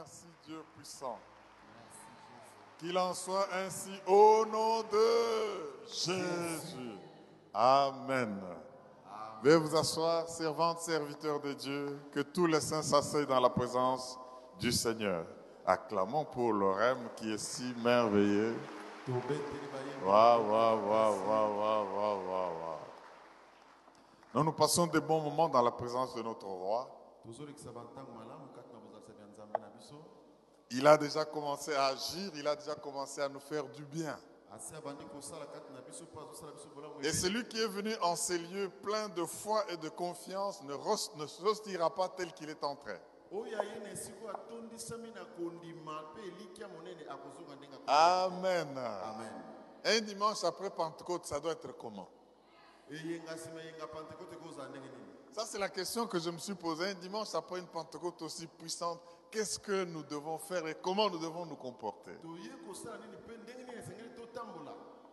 [0.00, 1.18] Merci Dieu puissant.
[2.78, 6.96] Qu'il en soit ainsi au nom de Jésus.
[7.52, 8.40] Amen.
[9.42, 14.18] Veuillez vous asseoir, servantes, serviteurs de Dieu, que tous les saints s'asseyent dans la présence
[14.58, 15.26] du Seigneur.
[15.66, 18.56] Acclamons pour l'orème qui est si merveilleux.
[20.02, 22.78] Waouh, waouh, waouh, waouh, waouh, waouh.
[24.32, 26.88] Nous nous passons des bons moments dans la présence de notre roi.
[30.70, 34.18] Il a déjà commencé à agir, il a déjà commencé à nous faire du bien.
[37.02, 41.26] Et celui qui est venu en ces lieux plein de foi et de confiance ne,
[41.26, 42.94] sortira pas tel qu'il est entré.
[47.86, 48.78] Amen.
[48.78, 49.42] Amen.
[49.84, 52.08] Un dimanche après Pentecôte, ça doit être comment?
[55.32, 56.90] Ça, c'est la question que je me suis posée.
[56.90, 61.18] Un dimanche après une Pentecôte aussi puissante, qu'est-ce que nous devons faire et comment nous
[61.18, 62.12] devons nous comporter.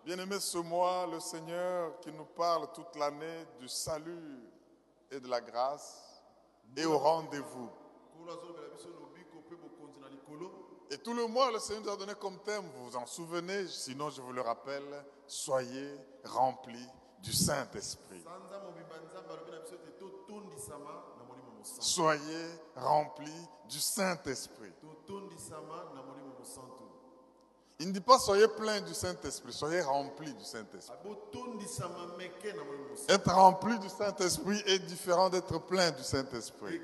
[0.06, 4.40] Bien-aimés, ce mois, le Seigneur qui nous parle toute l'année du salut
[5.12, 6.24] et de la grâce
[6.76, 7.70] est au rendez-vous.
[10.90, 13.68] Et tout le mois, le Seigneur nous a donné comme thème, vous vous en souvenez,
[13.68, 16.88] sinon je vous le rappelle, soyez remplis
[17.20, 18.24] du Saint-Esprit.
[21.80, 24.72] Soyez remplis du Saint-Esprit.
[27.80, 30.98] Il ne dit pas soyez plein du Saint-Esprit, soyez remplis du Saint-Esprit.
[33.08, 36.82] Être rempli du Saint-Esprit est différent d'être plein du Saint-Esprit.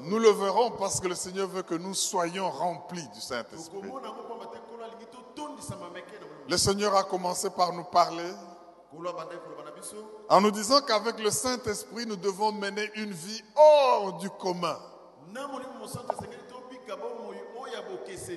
[0.00, 3.90] Nous le verrons parce que le Seigneur veut que nous soyons remplis du Saint-Esprit.
[6.48, 8.30] Le Seigneur a commencé par nous parler
[10.28, 14.78] en nous disant qu'avec le Saint-Esprit, nous devons mener une vie hors du commun.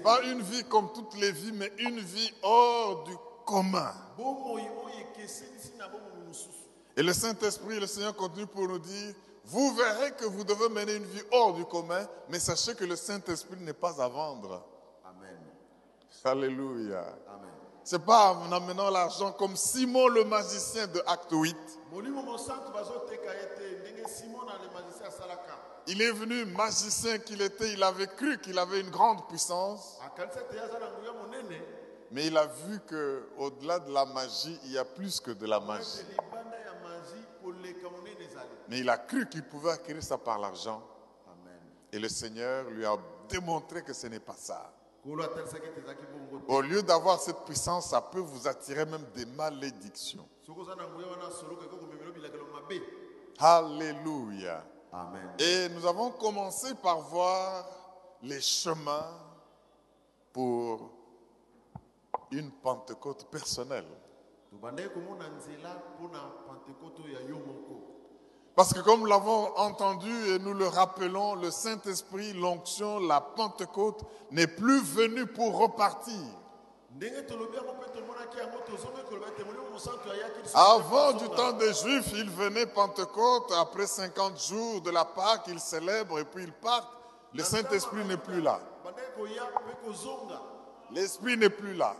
[0.04, 3.94] Pas une vie comme toutes les vies, mais une vie hors du commun.
[6.96, 9.14] Et le Saint-Esprit, le Seigneur continue pour nous dire,
[9.46, 12.96] vous verrez que vous devez mener une vie hors du commun, mais sachez que le
[12.96, 14.66] Saint-Esprit n'est pas à vendre.
[15.06, 15.40] Amen.
[16.26, 17.00] Alléluia.
[17.28, 17.57] Amen.
[17.89, 21.55] C'est pas en amenant l'argent comme Simon le magicien de Acte 8.
[25.87, 29.98] Il est venu magicien qu'il était, il avait cru qu'il avait une grande puissance.
[32.11, 35.45] Mais il a vu que au-delà de la magie, il y a plus que de
[35.45, 36.04] la magie.
[38.67, 40.83] Mais il a cru qu'il pouvait acquérir ça par l'argent.
[41.93, 42.98] Et le Seigneur lui a
[43.30, 44.73] démontré que ce n'est pas ça.
[46.48, 50.28] Au lieu d'avoir cette puissance, ça peut vous attirer même des malédictions.
[53.40, 54.64] Alléluia.
[54.92, 55.34] Amen.
[55.40, 57.66] Et nous avons commencé par voir
[58.22, 59.14] les chemins
[60.34, 60.92] pour
[62.32, 63.86] une Pentecôte personnelle.
[68.58, 74.02] Parce que comme nous l'avons entendu et nous le rappelons, le Saint-Esprit, l'onction, la Pentecôte
[74.32, 76.23] n'est plus venu pour repartir.
[80.56, 85.60] Avant du temps des Juifs, ils venaient Pentecôte, après 50 jours de la Pâque, ils
[85.60, 86.98] célèbrent et puis ils partent.
[87.36, 88.60] Le Saint-Esprit n'est plus là.
[90.90, 91.96] L'Esprit n'est plus là.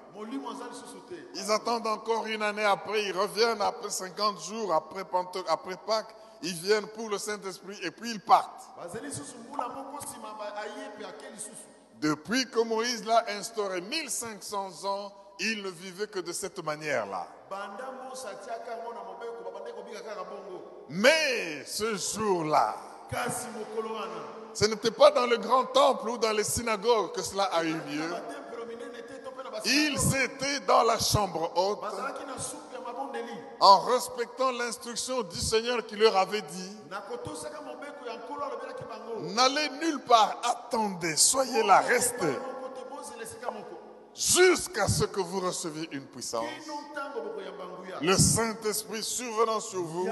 [1.36, 5.04] Ils attendent encore une année après, ils reviennent après 50 jours, après,
[5.48, 8.70] après Pâques, ils viennent pour le Saint-Esprit et puis ils partent.
[12.00, 17.28] Depuis que Moïse l'a instauré 1500 ans, il ne vivait que de cette manière-là.
[20.90, 22.76] Mais ce jour-là,
[24.54, 27.74] ce n'était pas dans le grand temple ou dans les synagogues que cela a eu
[27.74, 28.14] lieu.
[29.66, 31.80] Ils étaient dans la chambre haute
[33.60, 36.78] en respectant l'instruction du Seigneur qui leur avait dit
[39.20, 42.38] N'allez nulle part, attendez, soyez là, restez.
[44.14, 46.46] jusqu'à ce que vous receviez une puissance.
[48.02, 50.08] Le Saint-Esprit survenant sur vous.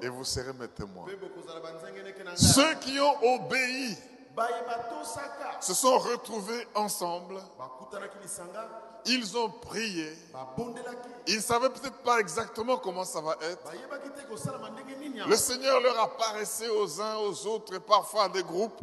[0.00, 1.06] Et vous serez mes témoins.
[2.36, 3.96] Ceux qui ont obéi
[5.60, 7.40] se sont retrouvés ensemble.
[9.06, 10.16] Ils ont prié.
[11.26, 13.70] Ils ne savaient peut-être pas exactement comment ça va être.
[15.26, 18.80] Le Seigneur leur apparaissait aux uns, aux autres et parfois à des groupes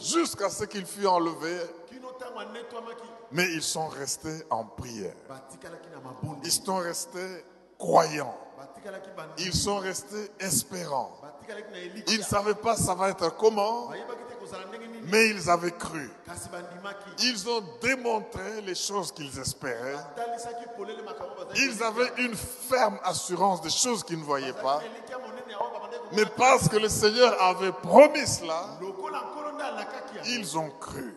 [0.00, 1.58] jusqu'à ce qu'il fût enlevé.
[3.30, 5.14] Mais ils sont restés en prière.
[6.44, 7.44] Ils sont restés
[7.78, 8.38] croyants.
[9.38, 11.12] Ils sont restés espérants.
[12.08, 13.90] Ils ne savaient pas ça va être comment,
[15.04, 16.10] mais ils avaient cru.
[17.18, 19.96] Ils ont démontré les choses qu'ils espéraient.
[21.56, 24.80] Ils avaient une ferme assurance des choses qu'ils ne voyaient pas.
[26.12, 28.78] Mais parce que le Seigneur avait promis cela,
[30.26, 31.16] ils ont cru.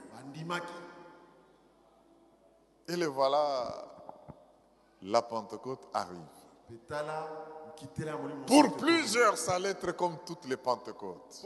[2.87, 3.87] Et le voilà,
[5.01, 6.19] la Pentecôte arrive.
[8.47, 11.43] Pour plusieurs, ça allait être comme toutes les Pentecôtes.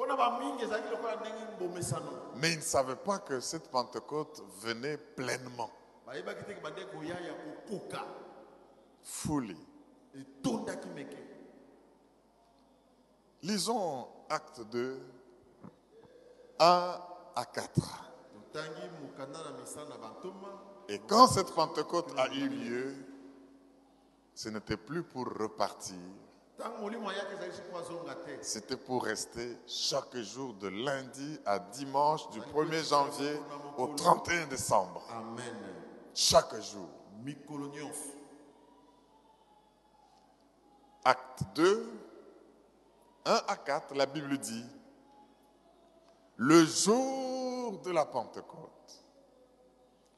[2.35, 5.69] Mais ils ne savaient pas que cette Pentecôte venait pleinement,
[9.03, 9.57] fully.
[13.41, 14.99] Lisons Acte 2,
[16.59, 16.99] 1
[17.35, 18.09] à 4.
[18.51, 20.47] totangi mokanda na misala na bantoma
[20.89, 22.95] Et quand cette Pentecôte a eu lieu,
[24.39, 25.97] ce n'était plus pour repartir,
[28.41, 33.37] c'était pour rester chaque jour de lundi à dimanche du 1er janvier
[33.77, 35.03] au 31 décembre.
[35.11, 35.43] amen
[36.15, 36.87] Chaque jour.
[41.03, 41.91] Acte 2,
[43.25, 44.65] 1 à 4, la Bible dit,
[46.37, 48.69] le jour de la Pentecôte.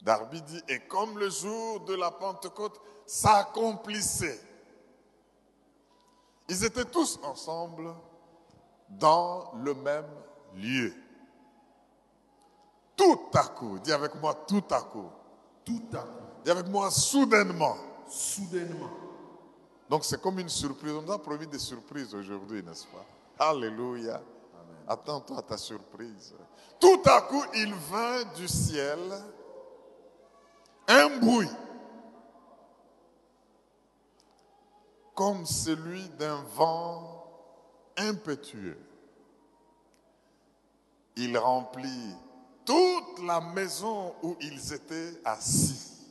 [0.04, 2.80] Darby dit, et comme le jour de la Pentecôte
[3.12, 4.40] s'accomplissait,
[6.48, 7.94] ils étaient tous ensemble
[8.88, 10.08] dans le même
[10.56, 10.94] lieu.
[12.96, 15.10] Tout à coup, dis avec moi, tout à coup,
[15.66, 17.76] tout à coup dis avec moi, soudainement.
[18.08, 18.90] soudainement
[19.90, 20.94] Donc c'est comme une surprise.
[20.94, 23.06] On nous a promis des surprises aujourd'hui, n'est-ce pas?
[23.50, 24.22] Alléluia.
[24.88, 26.34] Attends-toi à ta surprise.
[26.80, 29.00] Tout à coup, il vint du ciel
[30.88, 31.50] un bruit
[35.22, 37.28] comme celui d'un vent
[37.96, 38.80] impétueux.
[41.16, 42.16] Il remplit
[42.66, 46.08] toute la maison où ils étaient assis.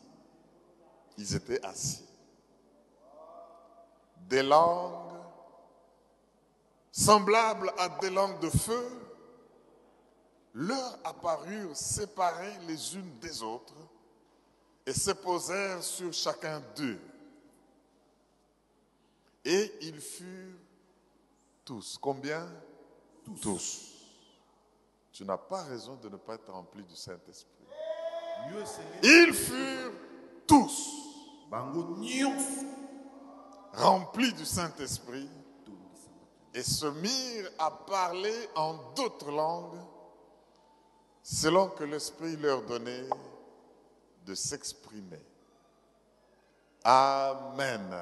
[1.18, 2.04] Ils étaient assis
[4.28, 5.18] des langues
[6.92, 8.86] semblables à des langues de feu
[10.54, 13.74] leur apparurent séparées les unes des autres
[14.86, 17.00] et se posèrent sur chacun d'eux.
[19.44, 20.58] Et ils furent
[21.64, 21.98] tous.
[22.00, 22.46] Combien?
[23.40, 23.86] Tous.
[25.12, 27.66] Tu n'as pas raison de ne pas être rempli du Saint-Esprit.
[29.02, 29.92] Ils furent
[30.46, 31.00] tous
[33.74, 35.28] remplis du Saint-Esprit
[36.54, 39.78] et se mirent à parler en d'autres langues
[41.22, 43.08] selon que l'Esprit leur donnait
[44.26, 45.22] de s'exprimer.
[46.82, 47.94] Amen.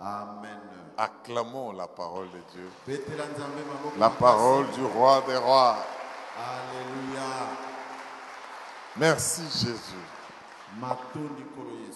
[0.00, 0.60] Amen
[0.96, 2.70] Acclamons la parole de Dieu.
[3.98, 5.76] La parole du roi des rois.
[6.36, 7.30] alleluya
[8.96, 10.04] Merci Jésus.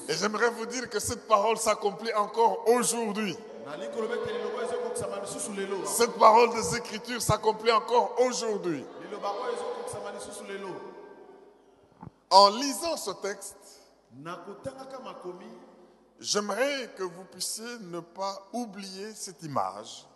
[0.09, 3.37] Et j'aimerais vous dire que cette parole s'accomplit encore aujourd'hui.
[5.57, 8.85] lelo Cette parole des Écritures s'accomplit encore aujourd'hui.
[12.31, 13.57] En lisant ce texte,
[16.21, 20.07] J'aimerais que vous puissiez ne pas oublier cette image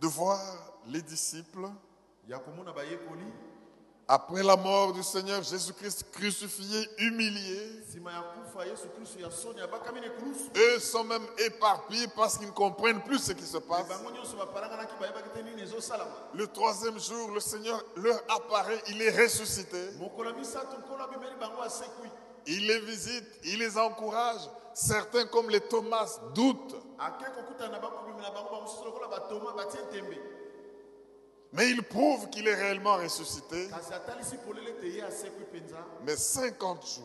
[0.00, 0.40] de voir
[0.86, 1.68] les disciples,
[4.12, 7.30] après la mort du Seigneur Jésus-Christ crucifié, ekulusu
[10.56, 13.86] eux sont même éparpillés parce qu'ils ne comprennent plus ce qui se passe.
[16.34, 19.90] Le troisième jour, le Seigneur leur apparaît, il est ressuscité,
[22.46, 24.42] il les visite, il les encourage.
[24.74, 26.76] Certains, comme les Thomas, doutent,
[31.52, 33.68] mais il prouve qu'il est réellement ressuscité.
[36.02, 37.04] Mais 50 jours,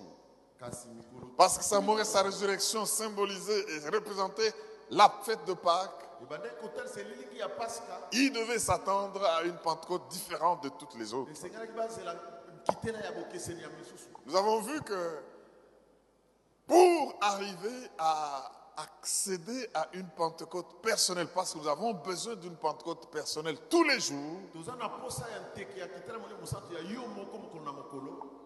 [1.37, 4.53] Parce que sa mort et sa résurrection symbolisaient et représentaient
[4.91, 6.05] la fête de Pâques.
[7.57, 11.31] paska Il devait s'attendre à une Pentecôte différente de toutes les autres.
[14.25, 15.19] Nous avons vu que
[16.67, 23.09] pour arriver à accéder à une Pentecôte personnelle, parce que nous avons besoin d'une Pentecôte
[23.09, 24.39] personnelle tous les jours,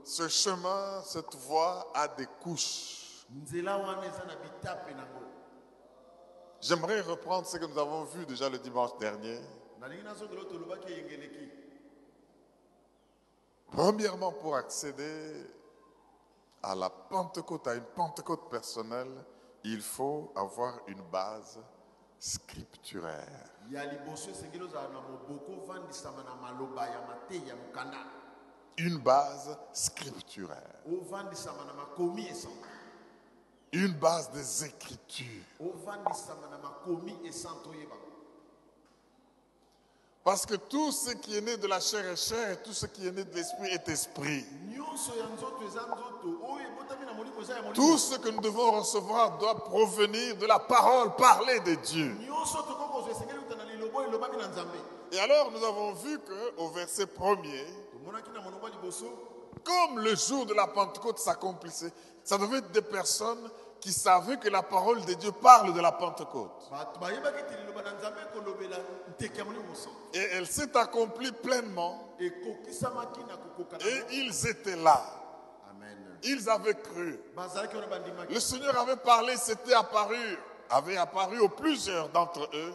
[0.03, 3.25] ce chemin, cette voie a des couches.
[6.61, 9.39] J'aimerais reprendre ce que nous avons vu déjà le dimanche dernier.
[13.71, 15.45] Premièrement, pour accéder
[16.61, 19.23] à la Pentecôte, à une Pentecôte personnelle,
[19.63, 21.59] il faut avoir une base
[22.19, 23.49] scripturaire.
[28.77, 30.79] Une base scripturaire.
[33.71, 35.43] Une base des Écritures.
[40.23, 42.85] Parce que tout ce qui est né de la chair est chair et tout ce
[42.85, 44.45] qui est né de l'esprit est esprit.
[47.73, 52.17] Tout ce que nous devons recevoir doit provenir de la parole parlée de Dieu.
[55.11, 57.65] Et alors nous avons vu qu'au verset premier,
[59.63, 61.91] comme le jour de la Pentecôte s'accomplissait,
[62.23, 63.49] ça devait être des personnes
[63.79, 66.69] qui savaient que la parole de Dieu parle de la Pentecôte.
[70.13, 72.33] Et elle s'est accomplie pleinement et
[74.11, 75.01] ils étaient là.
[75.69, 77.19] amen Ils avaient cru.
[78.29, 80.37] Le Seigneur avait parlé, c'était apparu,
[80.69, 82.73] avait apparu aux plusieurs d'entre eux.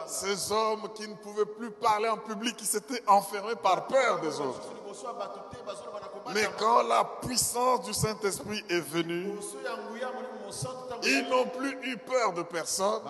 [0.07, 4.39] ces hommes qui ne pouvaient plus parler en public, qui s'étaient enfermés par peur des
[4.39, 4.61] autres.
[6.33, 9.33] Mais quand la puissance du Saint-Esprit est venue,
[11.05, 13.01] ils n'ont plus eu peur de personne.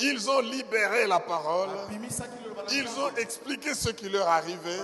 [0.00, 1.70] Ils ont libéré la parole.
[2.70, 4.82] Ils ont expliqué ce qui leur arrivait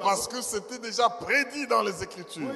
[0.00, 2.52] parce que c'était déjà prédit dans les Écritures.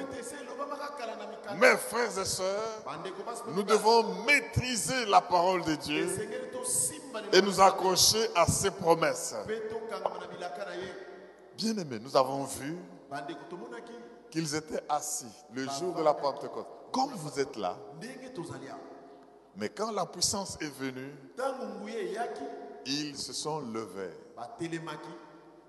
[1.59, 2.83] Mes frères et sœurs,
[3.49, 6.07] nous devons maîtriser la parole de Dieu
[7.31, 9.35] et nous accrocher à ses promesses.
[9.45, 10.89] mpe tokangama na bilaka na ye
[11.57, 12.77] Bien aimés, nous avons vu
[14.31, 17.75] qu'ils étaient assis le jour de la Pentecôte, comme vous êtes là.
[19.55, 21.13] Mais quand la puissance est venue,
[22.85, 24.13] ils se sont levés.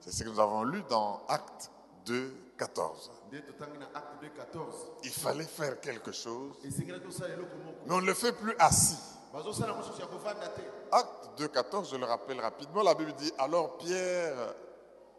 [0.01, 1.71] C'est ce que nous avons lu dans Acte
[2.07, 3.11] 2, 14.
[3.33, 8.15] nde totangi na acte 2 14 Il fallait faire quelque chose, mais on ne le
[8.15, 8.99] fait plus assis.
[10.93, 14.55] Acte 2, 14, je le rappelle rapidement, la Bible dit, alors Pierre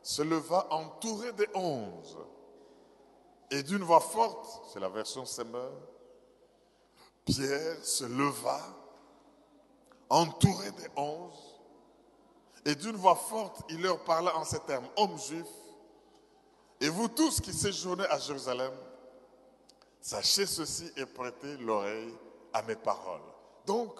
[0.01, 2.17] se leva entouré des onze.
[3.51, 5.71] Et d'une voix forte, c'est la version Semeur,
[7.25, 8.59] Pierre se leva
[10.09, 11.55] entouré des onze.
[12.65, 15.45] Et d'une voix forte, il leur parla en ces termes, hommes juifs,
[16.81, 18.73] et vous tous qui séjournez à Jérusalem,
[20.01, 22.13] sachez ceci et prêtez l'oreille
[22.53, 23.21] à mes paroles.
[23.65, 23.99] Donc,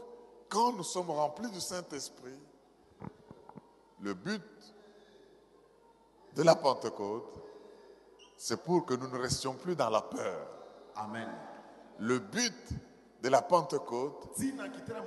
[0.49, 2.39] quand nous sommes remplis du Saint-Esprit,
[4.01, 4.41] le but
[6.35, 7.39] de la Pentecôte,
[8.37, 10.47] c'est pour que nous ne restions plus dans la peur.
[10.95, 11.31] amen
[11.99, 12.69] Le but
[13.25, 14.29] de la Pentecôte,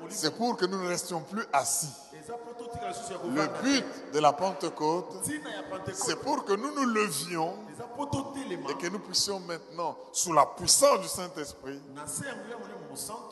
[0.09, 1.95] c'est pour que nous ne restions plus assis.
[3.25, 5.15] Le but de la Pentecôte,
[5.95, 7.55] c'est pour que nous nous levions
[8.71, 11.81] et que nous puissions maintenant, sous la puissance du Saint-Esprit,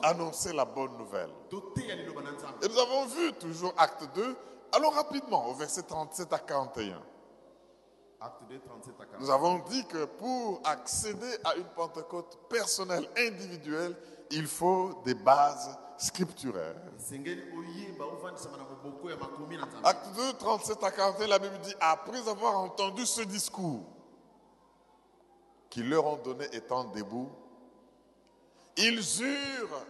[0.04, 1.30] annoncer la bonne nouvelle.
[2.62, 4.36] Et nous avons vu toujours acte 2.
[4.70, 7.02] Allons rapidement au verset 37 à 41.
[8.20, 13.08] acte 2 37 à 40 Nous avons dit que pour accéder à une Pentecôte personnelle,
[13.16, 13.96] individuelle,
[14.30, 16.76] il faut des bases scripturaires.
[19.84, 23.84] Acte 2, 37 à 41, la Bible dit, après avoir entendu ce discours
[25.70, 27.30] qu'ils leur ont donné étant debout,
[28.76, 29.86] ils eurent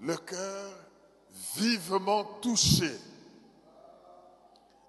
[0.00, 0.72] le cœur
[1.56, 2.90] vivement touché.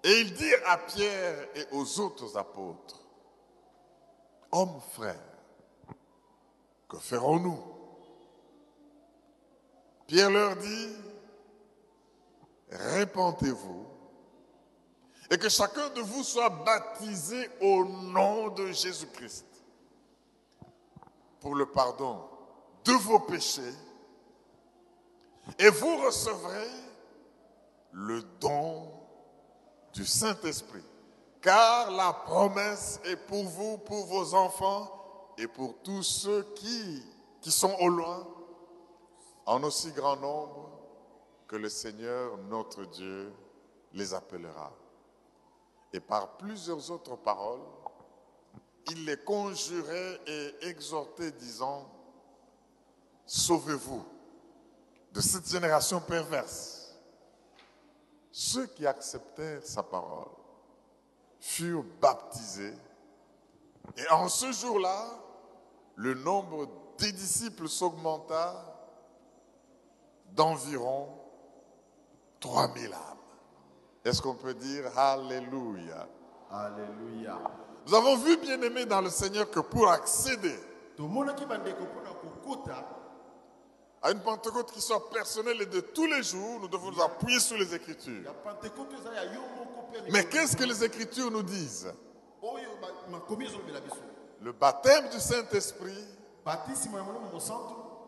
[0.04, 3.00] Et ils dirent à Pierre et aux autres apôtres,
[4.52, 5.16] Hommes frères,
[6.88, 7.79] que ferons-nous?
[10.10, 10.90] Pierre leur dit,
[12.72, 13.86] Répentez-vous
[15.30, 19.46] et que chacun de vous soit baptisé au nom de Jésus-Christ
[21.40, 22.28] pour le pardon
[22.86, 23.74] de vos péchés
[25.60, 26.70] et vous recevrez
[27.92, 28.92] le don
[29.94, 30.84] du Saint-Esprit.
[31.40, 37.04] Car la promesse est pour vous, pour vos enfants et pour tous ceux qui,
[37.42, 38.28] qui sont au loin,
[39.50, 40.70] en aussi grand nombre
[41.48, 43.34] que le Seigneur notre Dieu
[43.94, 44.72] les appellera.
[45.92, 47.66] Et par plusieurs autres paroles,
[48.92, 51.90] il les conjurait et exhortait, disant,
[53.26, 54.06] Sauvez-vous
[55.14, 56.96] de cette génération perverse.
[58.32, 60.30] Ceux qui acceptèrent sa parole
[61.40, 62.76] furent baptisés
[63.98, 65.08] Et en ce jour-là,
[65.96, 68.79] le nombre des disciples s'augmenta
[70.34, 71.10] d'environ
[72.40, 73.00] 3000 âmes.
[74.06, 76.08] Est-ce qu'on peut dire Alléluia?
[76.52, 77.38] Alléluia.
[77.86, 80.56] Nous avons vu, bien aimé dans le Seigneur, que pour accéder
[84.02, 87.40] à une Pentecôte qui soit personnelle et de tous les jours, nous devons nous appuyer
[87.40, 88.34] sur les Écritures.
[90.12, 91.94] Mais qu'est-ce que les Écritures nous disent?
[94.42, 96.06] Le baptême du Saint-Esprit,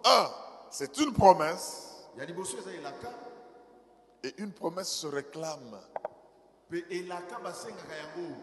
[0.04, 0.28] un,
[0.70, 1.91] c'est une promesse,
[4.24, 5.80] et une promesse se réclame.
[7.90, 8.36] yango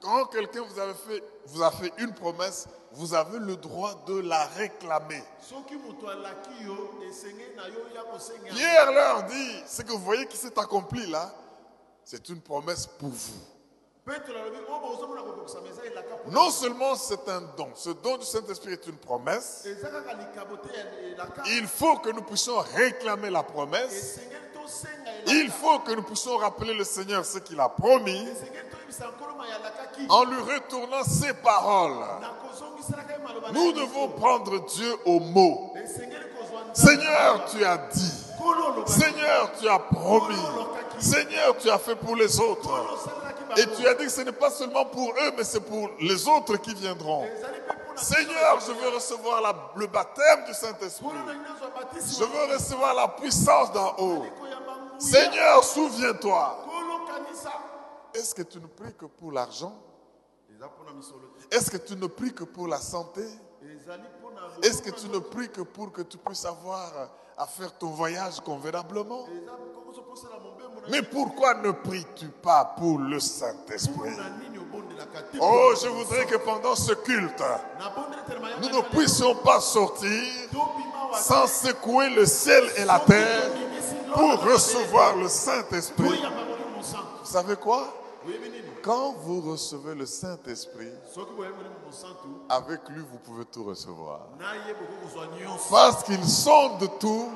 [0.00, 0.74] Quand quelqu'un vous,
[1.08, 5.22] fait- vous a fait une promesse, vous avez le droit de la réclamer.
[8.54, 11.34] Pierre leur dit, ce que vous voyez qui s'est accompli là,
[12.04, 13.57] c'est une promesse pour vous.
[16.30, 19.66] Non seulement c'est un don, ce don du Saint-Esprit est une promesse,
[21.46, 24.20] il faut que nous puissions réclamer la promesse,
[25.26, 28.26] il faut que nous puissions rappeler le Seigneur ce qu'il a promis
[30.08, 32.04] en lui retournant ses paroles.
[33.52, 35.74] Nous devons prendre Dieu au mot.
[36.72, 38.12] Seigneur, tu as dit.
[38.86, 40.36] Seigneur, tu as promis.
[40.98, 42.70] Seigneur, tu as fait pour les autres.
[43.56, 46.28] Et tu as dit que ce n'est pas seulement pour eux, mais c'est pour les
[46.28, 47.26] autres qui viendront.
[47.96, 51.06] Seigneur, je veux recevoir la- le baptême du Saint-Esprit.
[52.18, 54.24] Je veux recevoir la puissance d'en haut.
[54.98, 56.64] Seigneur, souviens-toi.
[58.14, 59.74] Est-ce que tu ne pries que pour l'argent?
[61.50, 63.22] Est-ce que tu ne pries que pour la santé?
[64.62, 66.92] Est-ce que tu ne pries que pour que tu puisses avoir
[67.36, 69.26] à faire ton voyage convenablement?
[70.90, 74.16] Mais pourquoi ne pries-tu pas pour le Saint-Esprit?
[75.40, 77.42] Oh, je voudrais que pendant ce culte,
[78.62, 80.22] nous ne puissions pas sortir
[81.14, 83.50] sans secouer le ciel et la terre
[84.12, 86.22] pour recevoir le Saint-Esprit.
[86.80, 87.94] Vous savez quoi?
[88.88, 90.90] Quand vous recevez le Saint-Esprit,
[92.48, 94.28] avec lui, vous pouvez tout recevoir.
[95.70, 97.30] Parce qu'il sonde tout,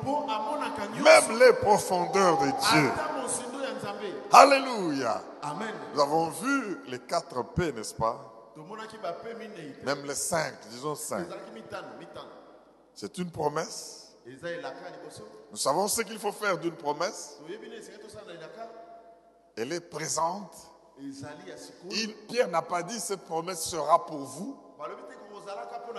[1.05, 2.91] même les profondeurs de Dieu.
[4.33, 5.23] Alléluia.
[5.43, 8.19] amen Nous avons vu les quatre P, n'est-ce pas?
[9.85, 11.27] Même les cinq, disons cinq.
[12.95, 14.17] C'est une promesse.
[15.51, 17.37] Nous savons ce qu'il faut faire d'une promesse.
[19.55, 20.72] Elle est présente.
[21.91, 24.57] Il- Pierre n'a pas dit cette promesse sera pour vous.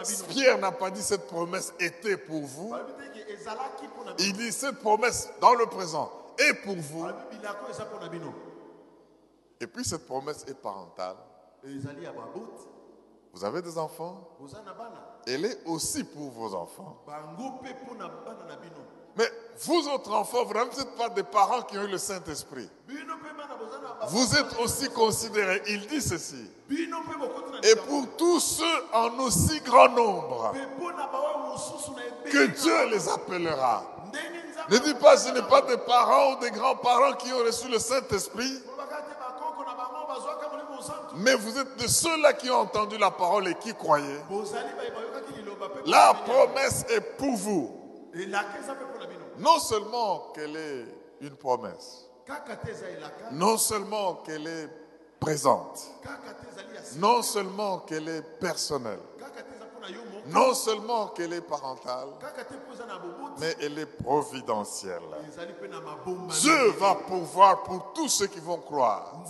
[0.04, 2.70] bino Pierre n'a pas dit cette promesse était pour vous.
[2.70, 2.84] bino
[4.20, 7.04] Il dit cette promesse dans le présent est pour vous.
[8.10, 8.34] bino
[9.60, 11.16] Et puis cette promesse est parentale.
[13.34, 14.28] Vous avez des enfants?
[15.26, 16.98] Elle est aussi pour vos enfants.
[19.16, 19.32] Mais
[19.66, 22.70] vous autres enfants, vous peut-être pas des parents qui ont eu le Saint-Esprit.
[24.08, 25.62] Vous êtes aussi considérés.
[25.68, 26.50] Il dit ceci.
[27.64, 30.54] Et pour tous ceux en aussi grand nombre
[32.26, 33.84] que Dieu les appellera.
[34.70, 37.80] Ne dis pas, ce n'est pas des parents ou des grands-parents qui ont reçu le
[37.80, 38.62] Saint-Esprit,
[41.16, 44.24] mais vous êtes de ceux-là qui ont entendu la parole et qui croyaient.
[45.86, 47.83] La promesse est pour vous.
[49.38, 50.86] Non seulement qu'elle est
[51.22, 52.10] une promesse,
[53.32, 54.70] non seulement qu'elle est
[55.20, 55.92] présente,
[56.98, 59.00] non seulement qu'elle est personnelle,
[60.28, 62.10] non seulement qu'elle est parentale,
[63.40, 65.02] mais elle est providentielle.
[66.42, 69.24] Dieu va pouvoir pour tous ceux qui vont croire.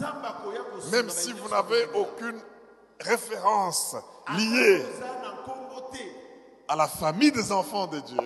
[0.91, 2.39] Même si vous n'avez aucune
[2.99, 3.95] référence
[4.37, 4.83] liée
[6.73, 8.17] à la famille des enfants de Dieu,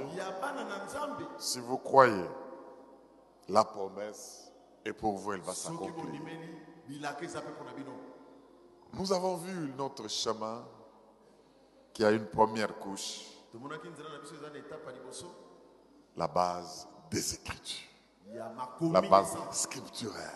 [1.38, 2.24] si vous croyez,
[3.50, 4.50] la promesse
[4.86, 6.22] est pour vous, elle va s'accomplir.
[8.94, 10.64] Nous avons vu notre chemin
[11.92, 13.26] qui a une première couche,
[16.16, 17.90] la base des Écritures,
[18.92, 20.34] la base scripturaire.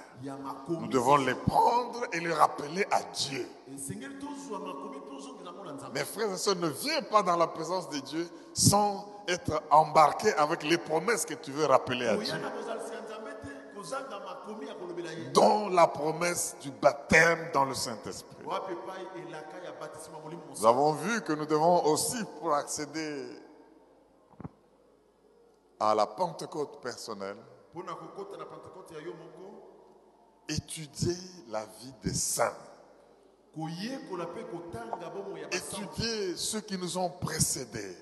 [0.69, 3.47] Nous devons les prendre et les rappeler à Dieu.
[5.93, 10.33] Mes frères et sœurs, ne viens pas dans la présence de Dieu sans être embarqué
[10.33, 12.33] avec les promesses que tu veux rappeler à Dieu.
[15.33, 18.45] dont la promesse du baptême dans le Saint-Esprit.
[20.49, 23.27] Nous avons vu que nous devons aussi, pour accéder
[25.79, 27.37] à la Pentecôte personnelle,
[30.47, 31.15] étudier
[31.49, 32.55] la vie des saints.
[35.51, 37.97] étudier ceux qui nous ont précédés.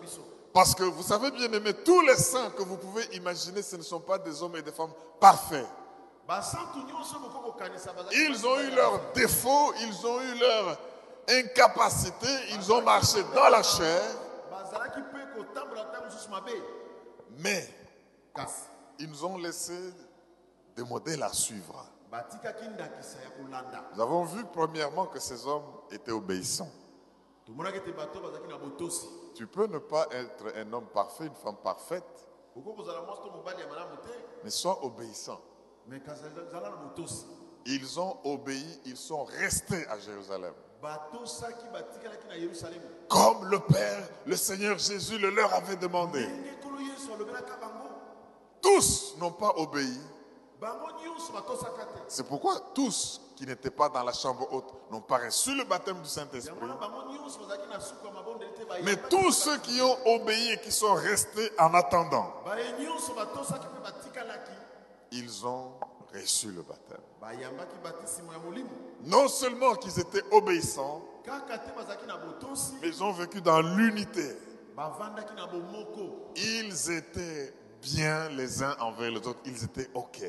[0.00, 0.20] biso
[0.52, 3.82] Parce que vous savez bien aimé, tous les saints que vous pouvez imaginer, ce ne
[3.82, 5.66] sont pas des hommes et des femmes parfaits.
[6.26, 10.78] kokanisa bazalaki Ils ont eu leurs défauts, ils ont eu leur
[11.28, 14.02] incapacité, ils ont marché dans la chair,
[17.38, 17.68] mais
[18.98, 19.74] ils nous ont laissé
[20.76, 21.86] des modèles à suivre.
[23.94, 26.70] Nous avons vu premièrement que ces hommes étaient obéissants.
[29.34, 32.04] Tu peux ne pas être un homme parfait, une femme parfaite,
[34.44, 35.40] mais sois obéissant.
[37.66, 40.54] Ils ont obéi, ils sont restés à Jérusalem.
[43.08, 46.26] Comme le Père, le Seigneur Jésus le leur avait demandé.
[48.60, 50.00] Tous n'ont pas obéi.
[52.08, 56.00] C'est pourquoi tous qui n'étaient pas dans la chambre haute n'ont pas reçu le baptême
[56.00, 56.54] du Saint-Esprit.
[58.82, 62.32] Mais tous ceux qui ont obéi et qui sont restés en attendant,
[65.10, 65.72] ils ont
[66.12, 67.00] reçu le baptême.
[69.02, 71.02] Non seulement qu'ils étaient obéissants,
[72.80, 74.36] mais ils ont vécu dans l'unité.
[76.36, 79.40] Ils étaient bien les uns envers les autres.
[79.44, 80.22] Ils étaient OK.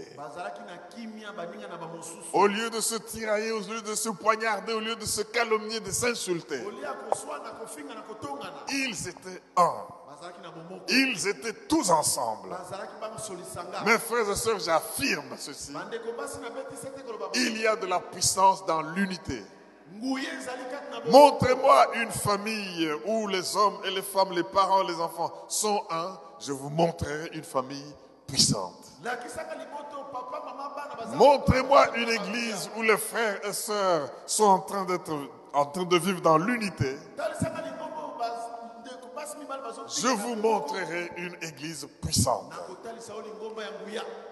[2.34, 5.80] Au lieu de se tirailler, au lieu de se poignarder, au lieu de se calomnier,
[5.80, 6.62] de s'insulter,
[8.70, 9.86] ils étaient un.
[10.88, 12.50] Ils étaient tous ensemble.
[13.86, 15.74] Mes frères et sœurs, j'affirme ceci.
[17.36, 19.44] Il y a de la puissance dans l'unité.
[21.08, 25.84] Montrez-moi une famille où les hommes et les femmes, les parents et les enfants sont
[25.90, 26.18] un.
[26.40, 27.94] Je vous montrerai une famille
[28.28, 28.92] puissante.
[31.16, 35.14] Montrez-moi une église où les frères et sœurs sont en train d'être
[35.54, 36.98] en train de vivre dans l'unité.
[39.88, 42.52] Je vous montrerai une église puissante.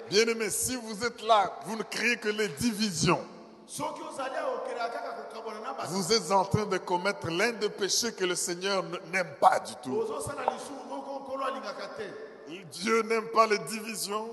[0.10, 3.24] Bien-aimés, si vous êtes là, vous ne créez que les divisions.
[5.90, 9.60] Vous êtes en train de commettre l'un des péchés que le Seigneur ne- n'aime pas
[9.60, 9.90] du tout.
[12.72, 14.28] Dieu n'aime pas les divisions.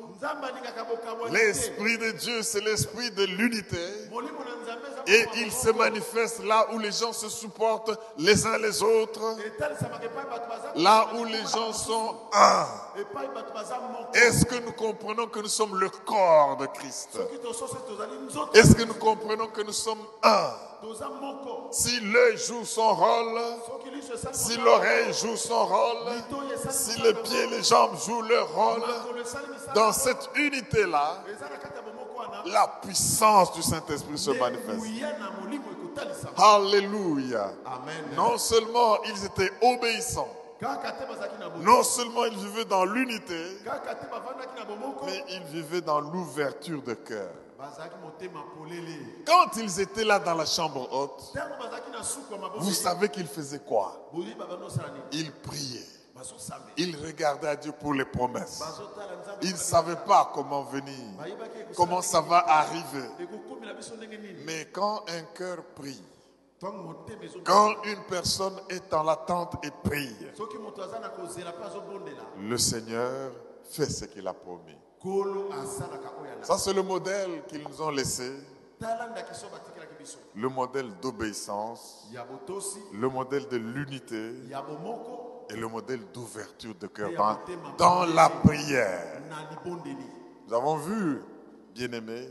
[1.33, 4.09] L'Esprit de Dieu, c'est l'esprit de l'unité.
[5.07, 9.37] Et il se manifeste là où les gens se supportent les uns les autres,
[10.77, 12.67] là où les gens sont un.
[14.15, 17.19] Est-ce que nous comprenons que nous sommes le corps de Christ?
[18.55, 20.51] Est-ce que nous comprenons que nous sommes un?
[21.71, 23.39] Si l'œil joue son rôle,
[24.33, 26.13] si l'oreille joue son rôle,
[26.71, 28.83] si les pieds et les jambes jouent leur rôle,
[29.75, 31.23] dans cette unité-là,
[32.46, 34.85] la puissance du Saint-Esprit se manifeste.
[36.37, 37.52] Alléluia.
[37.66, 40.28] amen Non seulement ils étaient obéissants,
[41.61, 43.59] non seulement ils vivaient dans l'unité,
[45.06, 47.30] mais ils vivaient dans l'ouverture de cœur.
[49.26, 51.35] Quand ils étaient là dans la chambre haute,
[52.59, 54.09] vous savez qu'ils faisaient quoi?
[55.12, 56.00] Ils priaient.
[56.96, 58.62] Regardaient à Dieu pour les promesses.
[59.42, 60.94] Ils ne savaient pas comment venir,
[61.76, 63.09] comment ça va arriver.
[64.44, 66.02] Mais quand un cœur prie,
[67.44, 70.14] quand une personne est en attente et prie,
[72.38, 73.33] le Seigneur
[73.70, 74.76] fait ce qu'il a promis.
[76.42, 78.30] Ça, c'est le modèle qu'ils nous ont laissé,
[80.35, 82.06] le modèle d'obéissance,
[82.92, 84.33] le modèle de l'unité
[85.51, 87.11] et le modèle d'ouverture de cœur
[87.77, 89.21] dans, la prière.
[90.47, 91.23] Nous avons vu,
[91.75, 92.29] bien-aimés,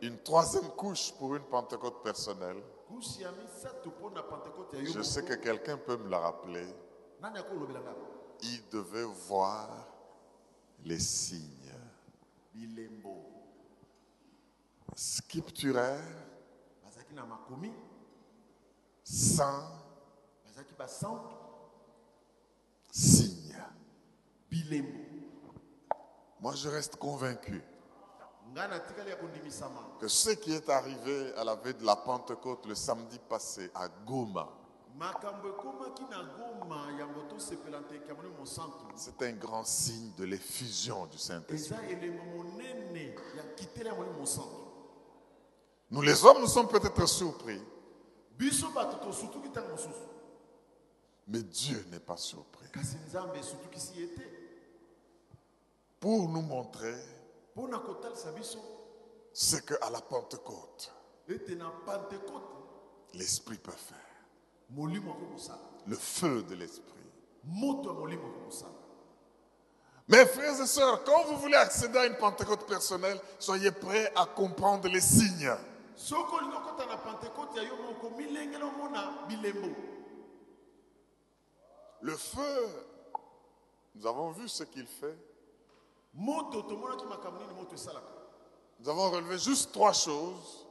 [0.00, 2.62] une troisième couche pour une Pentecôte personnelle.
[4.84, 6.66] Je sais que quelqu'un peut me le rappeler.
[8.42, 9.68] Il devait voir
[10.84, 11.44] les signes
[14.94, 16.00] scripturaires,
[19.04, 19.77] sans
[20.58, 21.36] bazalaki basantu
[24.50, 24.98] bilembo.
[26.40, 27.62] Moi, je reste convaincu
[30.00, 33.88] que ce qui est arrivé à la veille de la Pentecôte le samedi passé à
[34.06, 34.48] Goma,
[38.96, 41.76] c'est un grand signe de l'effusion du Saint-Esprit.
[45.90, 47.60] Nous, les hommes, nous sommes peut-être surpris,
[51.28, 52.66] mais Dieu n'est pas surpris.
[56.00, 56.94] Pour nous montrer
[59.32, 60.92] c'est qu'à la Pentecôte,
[63.14, 63.96] l'Esprit peut faire.
[65.86, 66.84] Le feu de l'Esprit.
[70.08, 74.24] Mes frères et sœurs, quand vous voulez accéder à une Pentecôte personnelle, soyez prêts à
[74.26, 75.52] comprendre les signes.
[82.00, 82.68] Le feu,
[83.94, 85.18] nous avons vu ce qu'il fait.
[86.14, 86.40] Nous
[88.88, 90.66] avons relevé juste trois choses.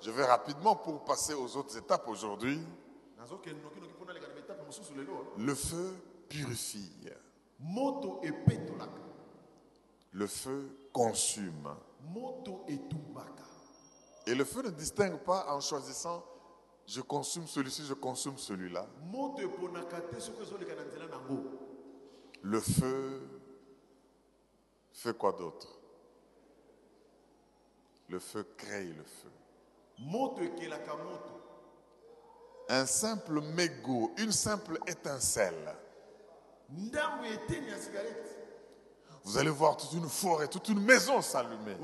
[0.00, 2.60] Je vais rapidement pour passer aux autres étapes aujourd'hui.
[4.96, 5.94] lelo Le feu
[6.28, 6.90] purifie.
[10.12, 11.68] Le feu consume.
[14.26, 16.24] Et le feu ne distingue pas en choisissant
[16.86, 18.86] je consomme celui-ci, je consomme celui-là.
[22.42, 23.22] Le feu
[24.92, 25.68] fait quoi d'autre?
[28.08, 29.30] Le feu crée le feu.
[32.68, 35.74] Un simple mégot, une simple étincelle.
[39.24, 41.76] Vous allez voir toute une forêt, toute une maison s'allumer.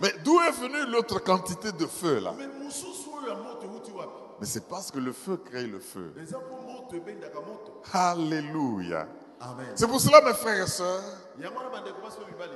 [0.00, 2.34] Mais d'où est venue l'autre quantité de feu là?
[4.40, 6.12] Mais c'est parce que le feu crée le feu.
[7.92, 9.06] Alléluia.
[9.40, 11.02] amen C'est pour cela, mes frères et sœurs,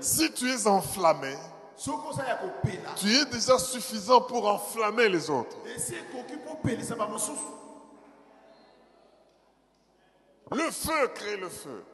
[0.00, 1.36] si tu es enflammé,
[2.96, 5.56] tu es déjà suffisant pour enflammer les autres.
[10.54, 11.84] Le feu crée le feu.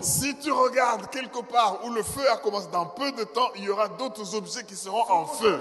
[0.00, 3.64] Si tu regardes quelque part où le feu a commencé dans peu de temps, il
[3.64, 5.60] y aura d'autres objets qui seront en feu.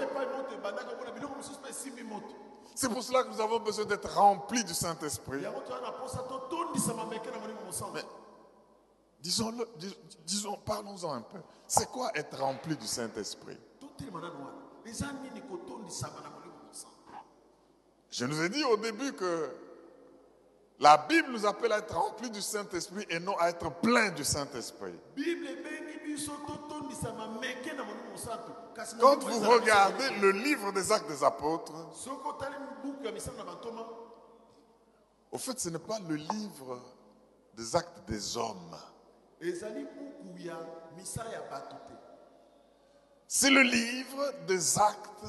[2.75, 5.41] C'est pour cela que nous avons besoin d'être remplis du Saint-Esprit.
[5.43, 8.05] yango toza na mposa totondisama meke na molimo mosantu
[9.21, 11.37] Disons-le, dis- disons, parlons-en un peu.
[11.67, 13.55] C'est quoi être rempli du Saint-Esprit?
[18.09, 19.51] Je nous ai dit au début que
[20.81, 24.23] la Bible nous appelle à être remplis du Saint-Esprit et non à être plein du
[24.23, 24.99] Saint-Esprit.
[28.99, 31.73] Quand vous regardez le livre des actes des apôtres,
[35.31, 36.81] au fait, ce n'est pas le livre
[37.53, 38.75] des actes des hommes.
[43.27, 45.25] C'est le livre des actes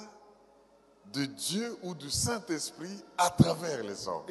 [1.12, 4.24] de Dieu ou du Saint-Esprit à travers les hommes.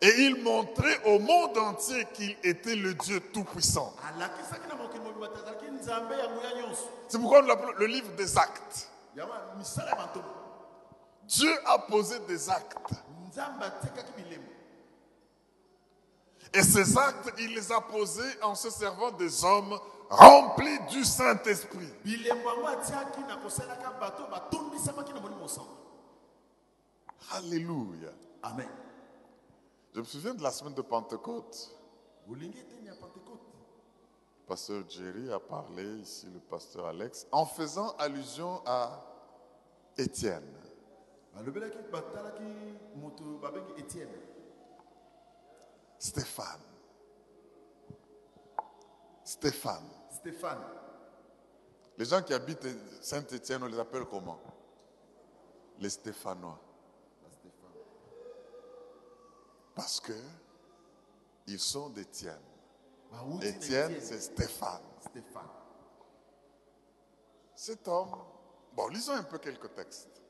[0.00, 3.94] Et il montrait au monde entier qu'il était le Dieu Tout-Puissant.
[7.08, 8.90] C'est pourquoi nous l'appelons le livre des actes.
[11.26, 12.92] Dieu a posé des actes.
[16.52, 21.92] Et ces actes, il les a posés en se servant des hommes remplis du Saint-Esprit.
[27.32, 28.10] Alléluia.
[28.42, 28.68] amen
[29.94, 31.76] Je me souviens de la semaine de Pentecôte.
[32.26, 33.40] pentecote
[34.46, 39.02] Pasteur Jerry a parlé, ici le pasteur Alex, en faisant allusion à
[39.98, 40.54] Étienne.
[42.94, 44.08] moto babengi etienne
[45.98, 46.60] Stéphane.
[49.24, 49.90] Stéphane.
[50.10, 50.62] stéphane
[51.98, 52.66] Les gens qui habitent
[53.00, 54.38] Saint-Étienne, on les appelle comment?
[55.80, 56.60] Les Stéphanois.
[57.22, 57.72] Ba stéphane
[59.76, 60.14] Parce que
[61.46, 62.40] ils sont d'Étienne.
[63.42, 63.96] Étienne, Étienne.
[64.00, 64.80] c'est Stéphane.
[65.00, 65.48] stéphane
[67.54, 68.16] Cet homme,
[68.74, 70.20] bon, lisons un peu quelques textes.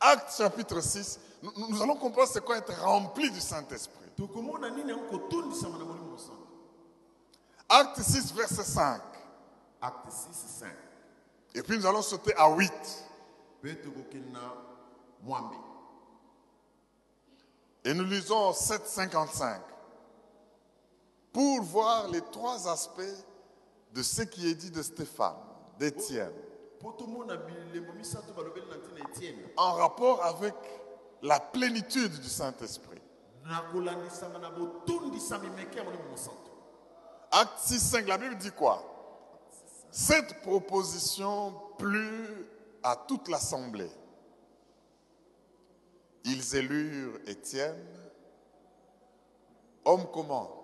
[0.00, 4.10] Acte chapitre 6, nous, nous allons comprendre c'est quoi être rempli du Saint-Esprit.
[7.68, 9.02] Acte 6, verset 5.
[9.80, 10.68] acte 6 5
[11.54, 12.72] Et puis nous allons sauter à 8.
[17.84, 19.60] Et nous lisons 7, 55.
[21.32, 23.00] Pour voir les trois aspects
[23.92, 25.36] de ce qui est dit de Stéphane,
[25.78, 26.32] d'Étienne,
[29.56, 30.54] en rapport avec
[31.22, 33.00] la plénitude du Saint-Esprit.
[37.30, 38.82] Acte 6, 5, la Bible dit quoi?
[39.90, 42.46] Cette proposition plut
[42.82, 43.90] à toute l'assemblée.
[46.24, 47.84] Ils élurent Étienne,
[49.84, 50.58] homme comment?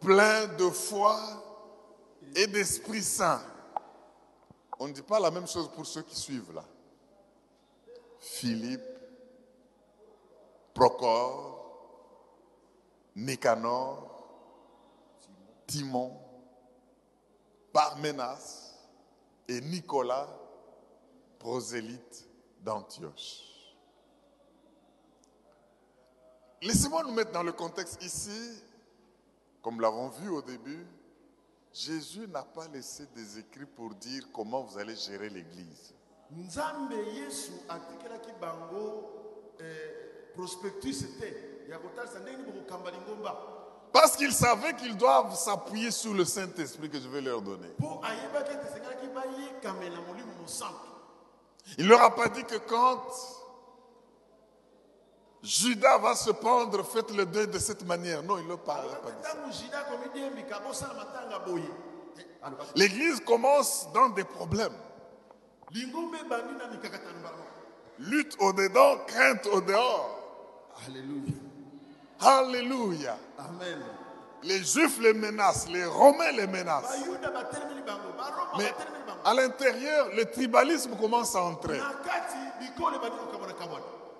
[0.00, 1.18] Plein de foi
[2.34, 3.42] et d'Esprit Saint.
[4.78, 6.64] On ne dit pas la même chose pour ceux qui suivent là.
[8.18, 8.82] Philippe,
[10.74, 11.54] Procor,
[13.14, 14.24] Nicanor,
[15.66, 16.12] Timon,
[17.72, 18.74] Parménas
[19.46, 20.28] et Nicolas,
[21.38, 22.28] prosélyte
[22.60, 23.53] d'Antioche.
[26.64, 28.62] Laissez-moi nous mettre dans le contexte ici.
[29.62, 30.86] Comme l'avons vu au début,
[31.72, 35.92] Jésus n'a pas laissé des écrits pour dire comment vous allez gérer l'église.
[39.60, 40.34] eh,
[43.92, 47.68] Parce qu'ils savaient qu'ils doivent s'appuyer sur le Saint-Esprit que je vais leur donner.
[51.78, 53.02] Il ne leur a pas dit que quand
[55.44, 58.22] Judas va se pendre, faites le deuil de cette manière.
[58.22, 59.36] Non, il ne parlera pas de ça.
[62.74, 64.72] L'église commence dans des problèmes.
[67.98, 70.18] Lutte au dedans, crainte au dehors.
[70.86, 71.34] alleluya
[72.20, 73.18] Alléluia.
[73.38, 73.82] amen
[74.42, 77.04] Les Juifs les menacent, les Romains les menacent.
[78.56, 78.72] Mais
[79.26, 81.80] à l'intérieur, le tribalisme commence à entrer.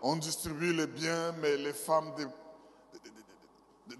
[0.06, 2.12] On distribue les biens, mais les femmes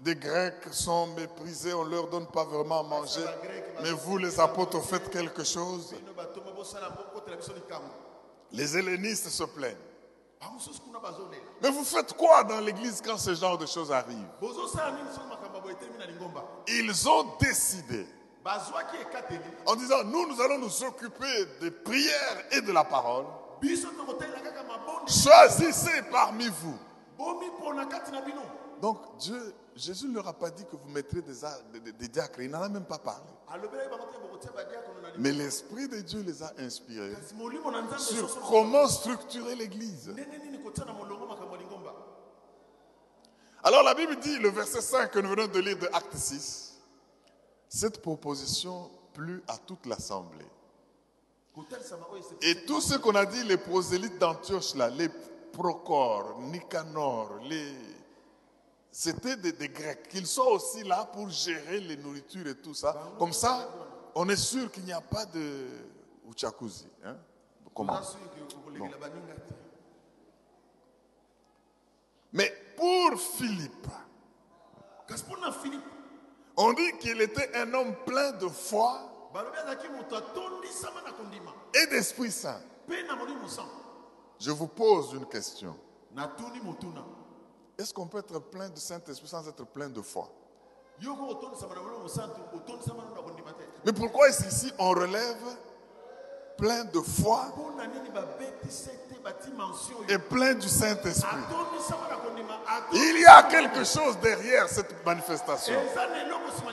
[0.03, 1.73] des, Grecs sont méprisées.
[1.73, 3.25] On ne leur donne pas vraiment à manger.
[3.81, 5.95] Mais vous, les apôtres, faites quelque chose.
[8.51, 9.75] Les hellénistes se plaignent.
[11.63, 14.13] Mais vous faites quoi dans l'église quand ce genre de choses lingomba
[16.67, 18.05] Ils ont décidé
[19.65, 23.25] en disant, nous, nous allons nous occuper des prières et de la parole.
[25.07, 26.77] Choisissez parmi vous.
[28.81, 32.41] Donc Dieu, Jésus ne leur a pas dit que vous mettrez des, des- diacres.
[32.41, 33.23] Il n'en a même pas parlé.
[35.17, 37.13] Mais l'Esprit de Dieu les a inspirés
[37.99, 40.13] sur comment structurer l'Église.
[43.63, 46.73] Alors la Bible dit, le verset 5 que nous venons de lire de Acte 6,
[47.69, 50.45] cette proposition plut à toute l'Assemblée.
[52.41, 55.09] Et tout ce qu'on a dit, les prosélytes d'Antioche, là, les
[55.53, 57.73] Procor, Nicanor, les...
[58.91, 60.09] c'était des, des Grecs.
[60.09, 63.13] Qu'ils soient aussi là pour gérer les nourritures et tout ça.
[63.17, 63.69] Comme ça,
[64.15, 65.67] on est sûr qu'il n'y a pas de
[66.29, 66.87] uchakuzi.
[67.05, 67.15] Hein?
[67.73, 68.01] Comment?
[72.33, 73.87] Mais pour Philippe,
[76.57, 79.11] on dit qu'il était un homme plein de foi
[81.75, 82.61] et d'Esprit Saint.
[84.39, 85.75] Je vous pose une question.
[87.77, 90.29] Est-ce qu'on peut être plein de Saint-Esprit sans être plein de foi?
[93.85, 95.35] Mais pourquoi est-ce ici on relève
[96.57, 97.47] plein de foi
[100.07, 101.35] et plein du Saint-Esprit?
[102.93, 105.75] Il y a quelque chose derrière cette manifestation.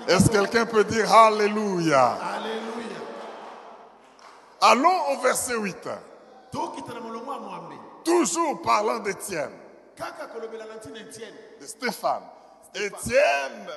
[0.06, 2.16] Est-ce que quelqu'un peut dire Alléluia
[4.62, 5.88] Allons au verset 8.
[6.52, 7.74] tokita na molongo ya mwambe.
[8.04, 9.52] Toujours parlant d'Étienne,
[11.60, 12.22] de Stéphane.
[12.74, 13.68] Étienne,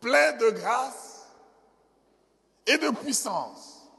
[0.00, 1.26] plein de grâce
[2.66, 3.90] et de puissance,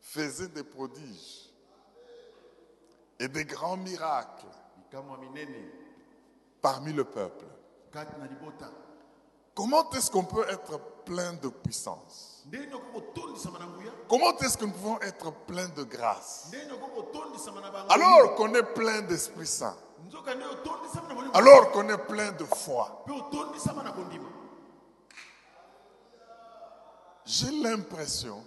[0.00, 1.50] faisait des prodiges
[3.18, 4.46] et des grands miracles
[6.62, 7.44] parmi le peuple.
[9.54, 12.35] Comment est-ce qu'on peut être plein de puissance?
[14.08, 16.50] Comment est-ce que nous pouvons être plein de grâce?
[17.88, 19.76] Alors qu'on est plein d'Esprit Saint.
[21.34, 23.04] Alors qu'on est plein de foi.
[27.24, 28.44] J'ai l'impression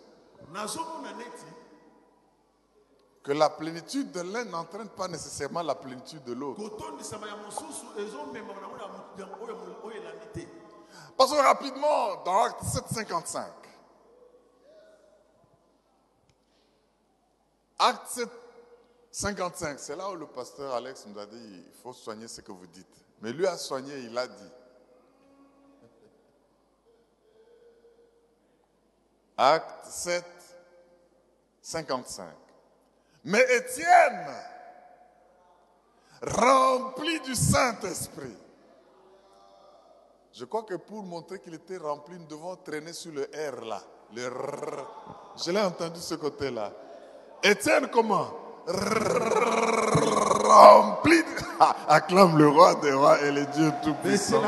[3.21, 6.61] que la plénitude de l'un n'entraîne pas nécessairement la plénitude de l'autre.
[11.17, 13.58] Passons rapidement dans Acte 7,55.
[17.79, 18.29] Acte 7,
[19.11, 22.51] 55, c'est là où le pasteur Alex nous a dit il faut soigner ce que
[22.51, 22.85] vous dites.
[23.21, 24.51] Mais lui a soigné, il a dit.
[29.37, 30.25] Acte 7,
[31.61, 32.27] 55.
[33.23, 34.27] Mais Étienne,
[36.21, 38.37] rempli du Saint-Esprit,
[40.33, 43.81] je crois que pour montrer qu'il était rempli, nous devons traîner sur le R là.
[44.13, 45.35] Le R.
[45.37, 46.73] Je l'ai entendu ce côté-là.
[47.43, 48.33] Étienne, comment?
[50.43, 51.23] Rempli.
[51.87, 54.41] acclame le roi des rois et le Dieu tout-puissant.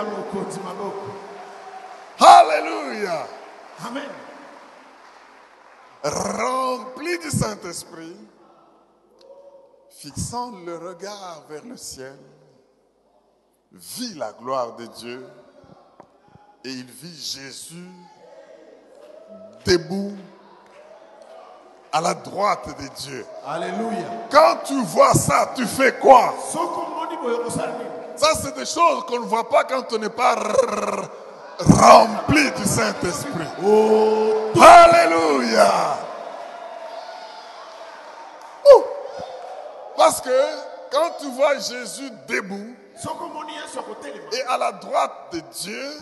[2.19, 3.27] Alléluia.
[3.85, 4.09] amen
[6.03, 8.17] Rempli du Saint-Esprit,
[9.89, 12.17] fixant le regard vers le ciel,
[13.71, 15.23] vit la gloire de Dieu
[16.63, 17.87] et il vit Jésus
[19.63, 20.15] debout
[21.91, 23.25] à la droite de Dieu.
[23.45, 24.05] Alléluia.
[24.31, 26.33] Quand tu vois ça, tu fais quoi?
[28.15, 30.35] Ça, c'est des choses qu'on ne voit pas quand on n'est pas
[31.59, 33.47] rempli du Saint-Esprit.
[33.65, 35.97] Oh, Alléluia.
[38.65, 38.83] Ouh.
[39.97, 40.29] Parce que
[40.91, 42.75] quand tu vois Jésus debout
[44.33, 45.99] et à la droite de Dieu,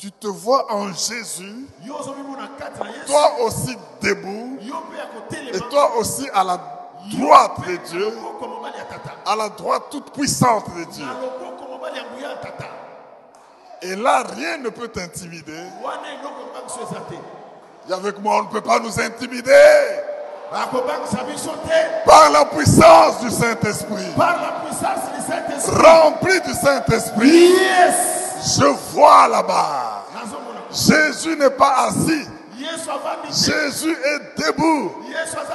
[0.00, 1.66] tu te vois en Jésus,
[3.06, 4.58] toi aussi debout
[5.52, 6.58] et toi aussi à la
[7.12, 8.18] droite de Dieu,
[9.26, 11.04] à la droite toute puissante de Dieu.
[13.82, 15.52] Et là, rien ne peut t'intimider.
[17.88, 19.52] Et avec moi, on ne peut pas nous intimider
[22.06, 24.14] par la puissance du Saint-Esprit.
[24.16, 25.76] par la puissance du Saint-Esprit.
[25.76, 28.19] Rempli du Saint-Esprit, Yes.
[28.42, 30.04] Je vois là-bas.
[30.70, 32.26] Jésus n'est pas assis.
[33.28, 34.92] Jésus est debout.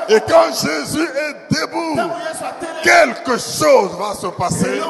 [0.09, 1.99] Et quand Jésus est debout,
[2.83, 4.81] quelque chose va se passer.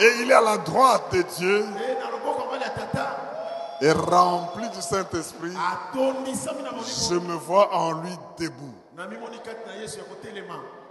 [0.00, 1.66] Et il est à la droite de Dieu
[3.82, 5.54] et rempli du Saint-Esprit.
[5.94, 8.74] Je me vois en lui debout.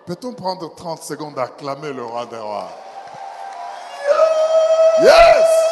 [0.05, 2.69] Peut-on prendre 30 secondes à acclamer le roi des rois?
[5.01, 5.69] Yes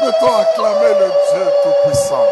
[0.00, 2.26] Peut-on acclamer le Dieu Tout-Puissant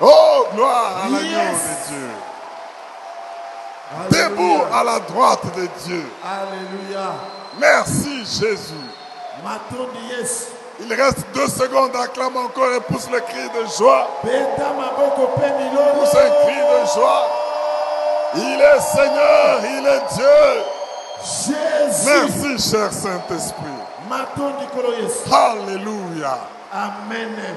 [0.00, 1.62] Oh, gloire à l'agneau Yes.
[1.62, 2.10] de Dieu.
[4.10, 6.04] Debout à la droite de Dieu.
[6.22, 7.12] Alléluia.
[7.58, 8.74] Merci Jésus.
[10.10, 10.46] yesu
[10.80, 14.08] Il reste deux secondes, acclame encore et pousse le cri de joie.
[14.20, 17.26] Pousse un cri de joie.
[18.34, 20.38] Il est Seigneur, il est Dieu.
[21.24, 23.75] jésus Merci, cher Saint-Esprit.
[25.32, 26.38] Alléluia.
[26.72, 27.56] amen.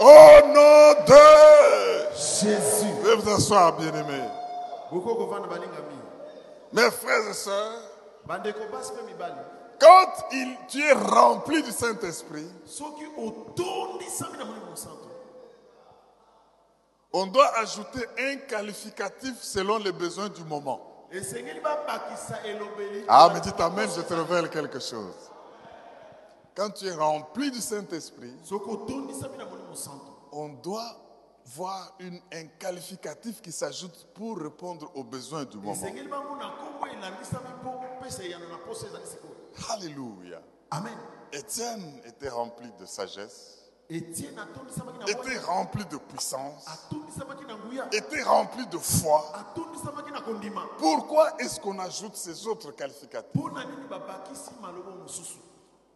[0.00, 4.28] Au nom de jésus Veuillez vous asseoir, bien-aimés.
[6.72, 7.80] Mes frères et sœurs,
[9.80, 12.48] quand il- tu es rempli du Saint-Esprit,
[17.12, 20.80] on doit ajouter un qualificatif selon les besoins du moment.
[23.08, 25.14] Ah, mais dites Amen, je te révèle quelque chose.
[26.54, 28.32] Quand tu es rempli du Saint-Esprit,
[30.32, 30.96] on doit
[31.46, 35.74] voir une- un qualificatif qui s'ajoute pour répondre aux besoins du moment.
[39.70, 40.40] Alléluia.
[40.70, 40.96] amen
[41.32, 46.64] Étienne était rempli de sagesse, était rempli de puissance,
[47.92, 49.32] était rempli de foi.
[50.78, 53.30] Pourquoi est-ce qu'on ajoute ces autres qualificatifs?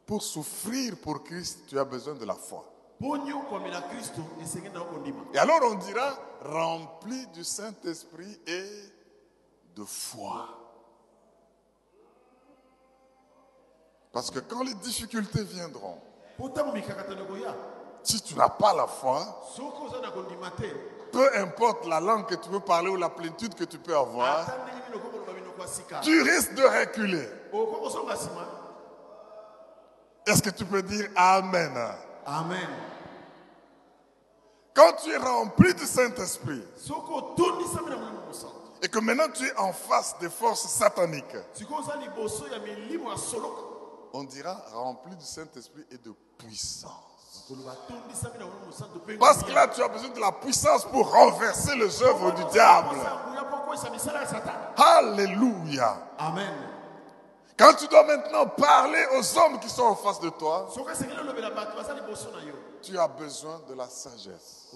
[0.07, 2.65] Pour souffrir pour Christ, tu as besoin de la foi.
[3.01, 8.69] Et alors on dira rempli du Saint-Esprit et
[9.75, 10.49] de foi.
[14.13, 15.99] Parce que quand les difficultés viendront,
[18.09, 19.21] si tu n'as pas la foi,
[21.13, 24.47] peu importe la langue que tu peux parler ou la plénitude que tu peux avoir,
[26.03, 27.29] tu risques de reculer.
[30.27, 31.77] Est-ce que tu peux dire Amen?
[32.27, 32.69] Amen.
[34.75, 36.63] Quand tu es rempli du Saint-Esprit
[38.81, 41.37] et que maintenant tu es en face des forces sataniques,
[44.13, 47.08] on dira rempli du Saint-Esprit et de puissance.
[49.19, 52.97] Parce que là, tu as besoin de la puissance pour renverser les œuvres du diable.
[54.77, 55.97] Alléluia.
[56.19, 56.55] amen
[57.59, 60.69] Quand tu dois maintenant parler aux hommes qui sont en face de toi,
[62.83, 64.69] tu as besoin de la sagesse.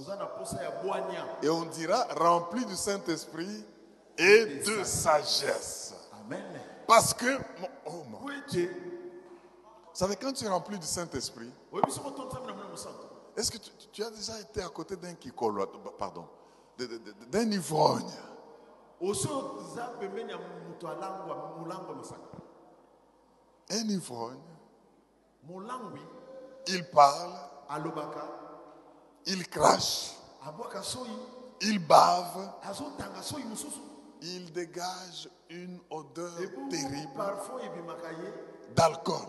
[1.42, 3.64] Et on dira rempli du Saint-Esprit
[4.18, 5.94] et de sagesse.
[6.24, 6.42] amen
[6.86, 7.38] Parce que,
[7.86, 8.18] oh mon-
[9.94, 11.50] vous savez, quand tu es rempli du Saint-Esprit,
[13.36, 15.66] est-ce que tu, tu as déjà été à côté d'un kikolo,
[15.98, 16.26] pardon,
[16.78, 18.10] de- de- d'un ivrogne?
[23.70, 24.38] Un ivrogne,
[26.68, 27.32] il parle,
[29.26, 30.14] il crache,
[31.60, 32.52] il bave,
[34.20, 36.36] il dégage une odeur
[36.70, 37.12] terrible.
[38.74, 39.26] d'alcool.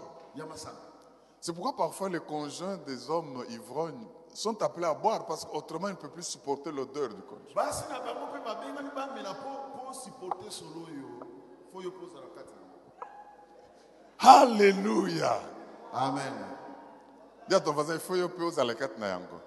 [1.45, 5.91] C'est pourquoi parfois les conjoints des hommes ivrognes sont appelés à boire parce qu'autrement ils
[5.91, 7.69] ne peuvent plus supporter l'odeur du conjoint.
[14.19, 15.41] Alléluia.
[15.93, 16.33] amen
[17.49, 19.41] Dis à ton voisin, il faut y aller aux alekat na yango.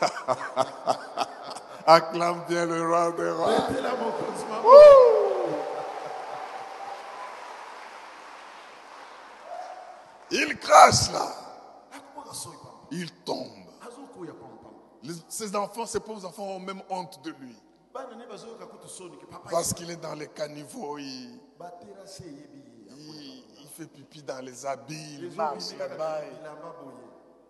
[1.86, 3.50] Acclame bien le roi des rois.
[10.66, 11.32] Il crache là.
[12.14, 12.32] pamba
[12.90, 13.46] Il tombe.
[15.02, 17.54] Les- Ses enfants, ses pauvres enfants ont même honte de lui.
[17.94, 20.98] ke papa Parce qu'il est dans les caniveaux.
[20.98, 21.38] Il, ye
[22.90, 25.18] il- il fait pipi dans les habits.
[25.20, 26.20] Il marche là-bas.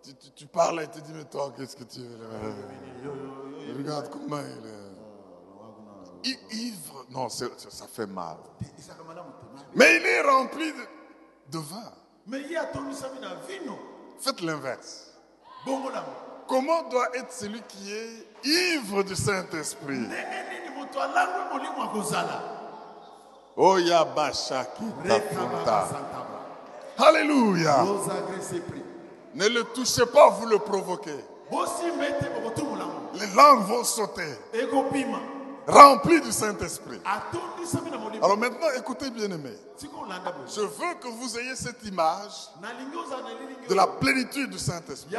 [0.03, 3.75] Tu, tu- tu parles et tu dis, mais toi, qu'est-ce que tu veux.
[3.77, 4.87] Regarde comment il est.
[6.29, 7.05] I- Ivre.
[7.09, 7.47] Non, ça
[7.87, 8.37] fait mal.
[9.75, 11.91] Mais il est rempli de, de vin.
[14.19, 15.13] Faites l'inverse.
[16.47, 20.07] Comment doit être celui qui est ivre du Saint-Esprit?
[23.57, 24.67] Rekababasantaba
[26.97, 27.85] Alléluia.
[29.35, 31.19] Ne le touchez pas, vous le provoquez.
[33.13, 34.33] Les langues vont sauter.
[35.67, 37.01] Remplis du Saint-Esprit.
[38.21, 39.51] Alors maintenant, écoutez bien aimé.
[39.77, 42.47] Je veux que vous ayez cette image
[43.67, 45.13] de la plénitude du Saint-Esprit.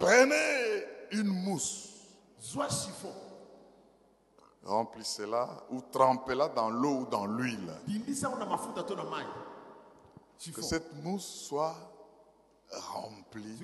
[0.00, 1.90] Prenez une mousse,
[4.64, 7.72] remplissez-la ou trempez-la dans l'eau ou dans l'huile.
[10.52, 11.76] Que cette mousse soit
[12.72, 13.58] remplie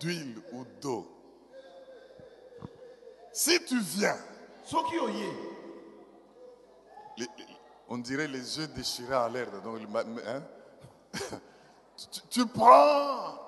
[0.00, 1.17] d'huile ou d'eau.
[3.38, 4.16] Si tu viens,
[7.16, 7.28] les-
[7.88, 9.46] on dirait les yeux déchirés en l'air.
[9.62, 9.78] Donc,
[10.26, 10.42] hein?
[11.96, 13.38] tu, tu prends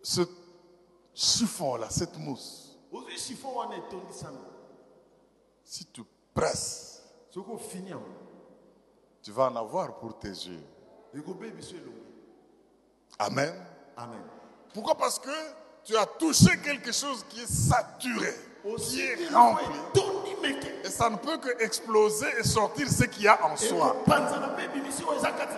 [0.00, 0.20] ce
[1.12, 2.78] chiffon-là, cette mousse.
[5.64, 6.02] Si tu
[6.32, 7.02] presses,
[9.22, 10.62] tu vas en avoir pour tes yeux.
[13.18, 13.52] Amen.
[13.96, 14.22] amen
[14.72, 14.94] Pourquoi?
[14.96, 15.30] Parce que
[15.84, 18.32] tu as touché quelque chose qui est saturé,
[18.64, 19.66] est rempli.
[20.42, 23.96] meke Et ça ne peut que exploser et sortir ce qu'il y a en soi.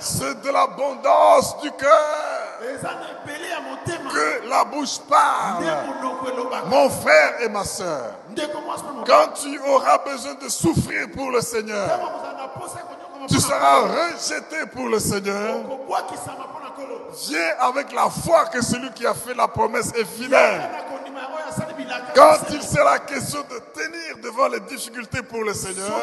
[0.01, 2.61] C'est de l'abondance du cœur
[4.13, 5.65] que la bouche parle.
[6.67, 8.15] Mon frère et ma soeur,
[9.07, 11.99] quand tu auras besoin de souffrir pour le Seigneur,
[13.29, 15.63] tu seras rejeté pour le Seigneur.
[17.29, 20.61] Viens avec la foi que celui qui a fait la promesse est fidèle.
[22.15, 26.01] Quand il sera question de tenir devant les difficultés pour le Seigneur,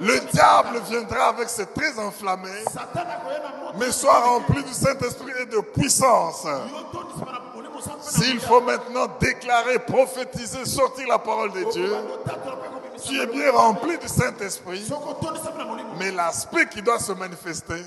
[0.00, 2.64] le diable viendra avec ses traits enflammés,
[3.78, 6.46] mais sois rempli du Saint-Esprit et de puissance.
[8.00, 13.14] S'il faut maintenant déclarer, prophétiser, sortir la parole de Dieu, Okobanda otatola mpe kobimisa tu
[13.14, 13.32] es molimo.
[13.32, 14.90] bien rempli du Saint-Esprit,
[15.98, 17.82] mais l'aspect qui doit se manifester,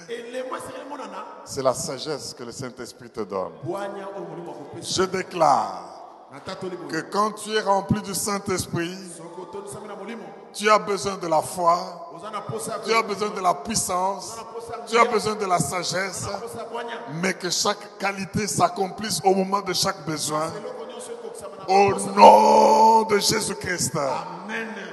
[1.46, 3.54] c'est la sagesse que le Saint-Esprit te donne.
[4.82, 5.93] Je déclare
[6.90, 8.98] que quand tu es rempli du Saint-Esprit,
[10.54, 12.12] tu as besoin de la foi,
[12.84, 14.36] tu as besoin de la puissance,
[14.88, 16.26] tu as besoin de la sagesse,
[17.22, 20.52] mais que chaque qualité s'accomplisse au moment de chaque besoin.
[21.68, 23.98] Au nom de Jésus-Christ.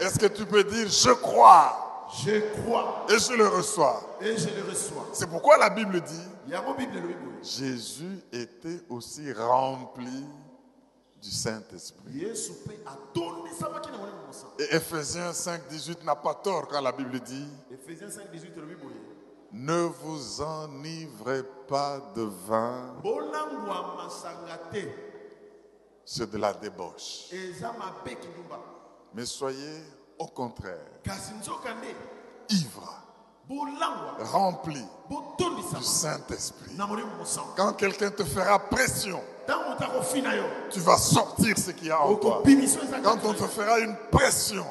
[0.01, 2.07] Est-ce que tu peux dire, je crois?
[2.25, 3.07] Je crois.
[3.09, 4.01] Et je le reçois.
[4.21, 5.07] Et je le reçois.
[5.13, 6.29] C'est pourquoi la Bible dit,
[7.43, 10.25] Jésus était aussi rempli
[11.23, 12.23] du Saint-Esprit.
[14.59, 18.75] Et Ephésiens 5, 18 n'a pas tort quand la Bible dit, ephésiens 5 18 elobi
[18.77, 18.93] boye
[19.53, 22.95] ne vous enivrez pas de vin,
[26.05, 27.31] c'est de la débauche.
[29.15, 29.83] Mais soyez
[30.19, 30.87] au contraire
[32.49, 33.03] ivres,
[34.25, 36.77] remplis du Saint-Esprit.
[37.57, 39.21] Quand quelqu'un te fera pression,
[40.71, 42.43] tu vas sortir ce qu'il y a en toi.
[43.03, 44.65] Quand on te fera une pression,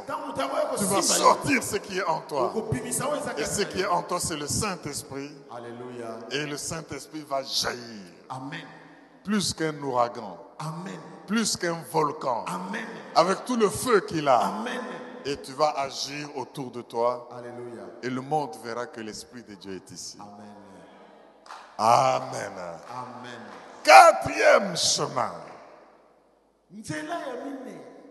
[0.78, 2.54] tu vas sortir ce qui est en toi.
[3.38, 5.32] Et ce qui est en toi, c'est le Saint-Esprit.
[5.56, 6.20] alléluia.
[6.32, 8.04] Et le Saint-Esprit va jaillir.
[8.30, 8.62] Amen.
[9.24, 11.00] Plus qu'un ouragan, amen.
[11.28, 12.86] Plus qu'un volcan, amen.
[13.16, 14.40] Avec tout le feu qu'il a.
[14.40, 14.80] amen
[15.26, 17.28] Et tu vas agir autour de toi.
[17.32, 20.17] alléluia Et le monde verra que l'Esprit de Dieu est ici.
[20.20, 20.59] amen
[21.78, 22.53] Amen.
[22.91, 23.41] amen
[23.84, 25.32] Quatrième chemin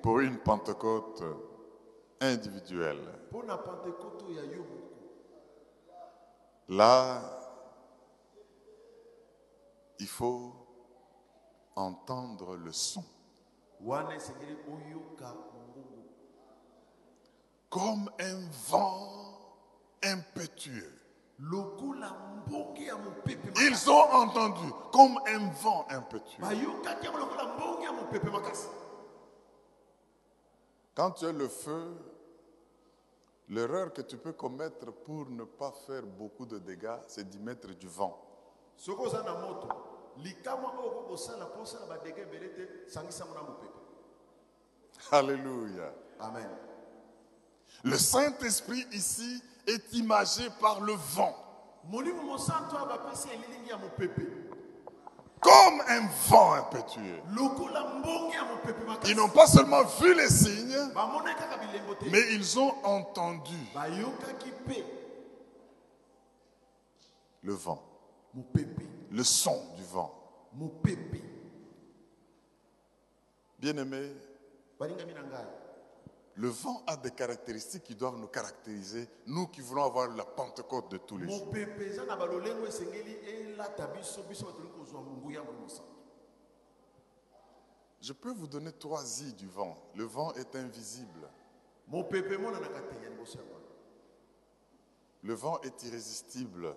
[0.03, 1.23] pour une Pentecôte
[2.21, 3.03] individuelle.
[6.69, 7.21] Là,
[9.99, 10.53] il faut
[11.77, 13.05] entendre le son.
[17.71, 19.19] Comme un vent
[20.03, 20.95] impétueux.
[23.61, 26.43] Ils ont entendu comme un vent impétueux.
[30.95, 31.97] Quand tu as le feu,
[33.49, 37.69] l'erreur que tu peux commettre pour ne pas faire beaucoup de dégâts, c'est d'y mettre
[37.69, 38.19] du vent.
[45.13, 45.93] Alléluia.
[46.19, 46.68] amen
[47.85, 51.35] Le Saint-Esprit ici est imagé par le vent,
[55.41, 57.21] comme un vent impétueux.
[59.07, 60.77] Ils n'ont pas seulement vu les signes,
[62.11, 63.57] mais ils ont entendu
[67.43, 67.83] le vent,
[69.11, 70.15] le son du vent.
[73.59, 74.13] Bien-aimés,
[76.39, 80.89] le vent a des caractéristiques qui doivent nous caractériser, nous qui voulons avoir la Pentecôte
[80.89, 81.49] de tous les jours.
[88.01, 89.77] Je peux vous donner trois i du vent.
[89.97, 91.29] Le vent est invisible.
[95.25, 96.77] Le vent est irrésistible.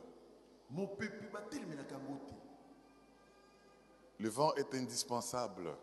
[4.20, 5.76] Le vent est indispensable.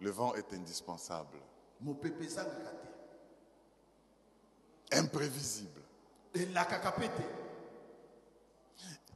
[0.00, 1.38] Le vent est indispensable.
[4.92, 5.80] Imprévisible.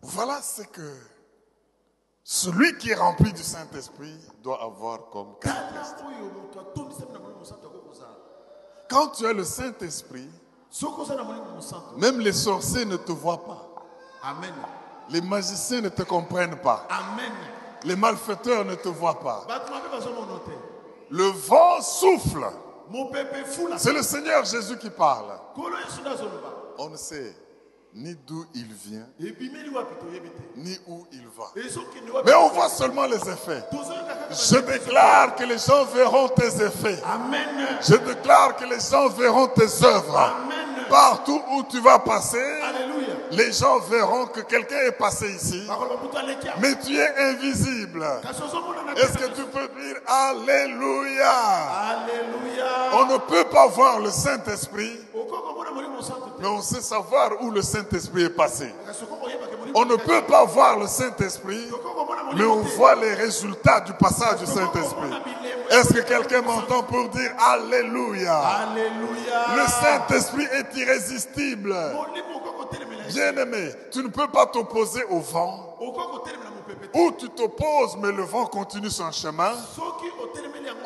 [0.03, 0.97] Voilà ce que
[2.23, 5.99] celui qui est rempli du Saint-Esprit doit avoir comme caractéristique.
[7.79, 8.09] kozala
[8.89, 10.31] Quand tu as le Saint-Esprit,
[11.97, 13.69] même les sorciers ne te voient pas.
[14.23, 14.55] amen
[15.11, 16.87] Les magiciens ne te comprennent pas.
[16.89, 17.33] amen
[17.85, 19.47] Les malfaiteurs ne te voient pas.
[21.15, 22.45] Le vent souffle.
[23.77, 25.39] C'est le Seigneur Jésus qui parle.
[26.77, 27.37] On ne sait
[27.95, 29.07] ni d'où il vient,
[30.57, 31.45] ni où il va.
[32.27, 33.63] Mais on voit seulement les effets.
[34.33, 37.01] Je déclare que les gens verront tes effets.
[37.81, 40.35] Je déclare que les gens verront tes œuvres.
[40.91, 45.67] Partout où tu vas passer, alléluia les gens verront que quelqu'un est passé ici,
[46.61, 48.05] mais tu es invisible.
[48.97, 51.31] Est-ce que tu peux dire Alléluia?
[51.91, 52.65] Alléluia
[52.95, 55.01] On ne peut pas voir le Saint-Esprit,
[56.39, 58.73] mais on sait savoir où le Saint-Esprit est passé.
[59.75, 61.69] On ne peut pas voir le Saint-Esprit,
[62.37, 65.11] mais on voit les résultats du passage du Saint-Esprit.
[65.71, 68.39] Est-ce que quelqu'un m'entend pour dire Alléluia?
[68.39, 71.75] Alléluia Le Saint-Esprit est irrésistible.
[73.09, 75.77] Bien-aimé, tu ne peux pas t'opposer au vent.
[76.95, 79.53] Ou tu t'opposes, mais le vent continue son chemin.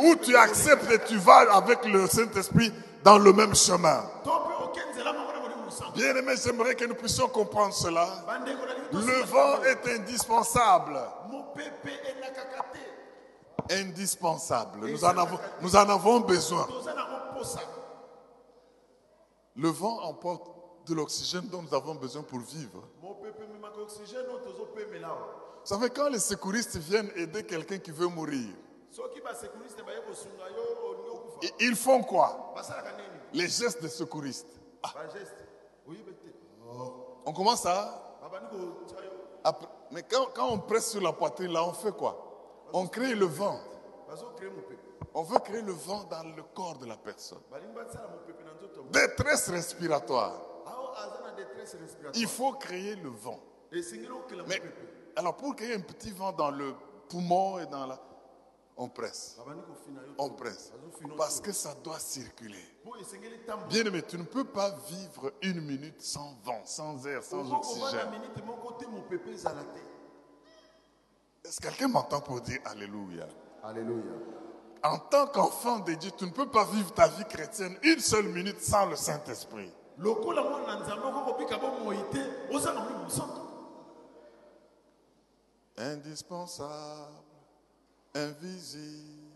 [0.00, 2.72] Ou tu acceptes et tu vas avec le Saint-Esprit
[3.04, 4.02] dans le même chemin.
[5.94, 8.06] Bien-aimé, j'aimerais que nous puissions comprendre cela.
[8.92, 11.00] Le vent est indispensable.
[13.70, 14.88] Indispensable.
[14.90, 16.66] Nous en avons, nous en avons besoin.
[19.56, 20.50] Le vent emporte
[20.86, 22.82] de l'oxygène dont nous avons besoin pour vivre.
[23.02, 23.16] Vous
[25.64, 28.48] savez, quand les secouristes viennent aider quelqu'un qui veut mourir,
[31.60, 32.52] ils font quoi?
[32.54, 34.46] Basalaka nini Les gestes des secouristes.
[35.86, 36.28] oyebi te
[37.26, 38.18] On commence à...
[39.44, 42.27] après- mais quand, quand on presse sur la poitrine, là, on fait quoi?
[42.72, 43.60] On crée le vent.
[45.14, 47.40] On veut créer le vent dans le corps de la personne.
[47.50, 50.40] basala mopepe na nzoto Détresse respiratoire.
[52.14, 53.40] Il faut créer le vent.
[54.46, 54.62] Mais
[55.16, 56.74] alors pour créer un petit vent dans le
[57.08, 57.98] poumon et dans la...
[58.80, 59.36] On presse.
[59.36, 60.72] kofina yo On presse.
[61.16, 62.62] Parce que ça doit circuler.
[63.68, 68.08] Bien aimé, tu ne peux pas vivre une minute sans vent, sans air, sans oxygène.
[71.48, 73.26] Est-ce que quelqu'un m'entend pour dire Alléluia?
[73.64, 74.12] Alleluya
[74.82, 78.28] En tant qu'enfant de Dieu, tu ne peux pas vivre ta vie chrétienne une seule
[78.28, 79.72] minute sans le Saint-Esprit.
[85.78, 87.14] Indispensable,
[88.14, 89.32] invisible,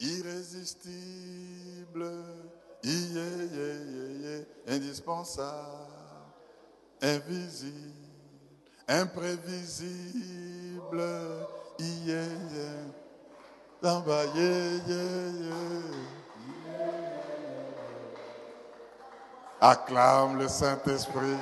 [0.00, 2.12] irrésistible,
[4.66, 5.88] indispensable,
[7.00, 7.94] invisible,
[8.86, 12.84] imprévisible, yeah, yeah.
[13.82, 16.08] Samba, yeah, yeah, yeah.
[19.60, 21.36] Acclame le Saint-Esprit,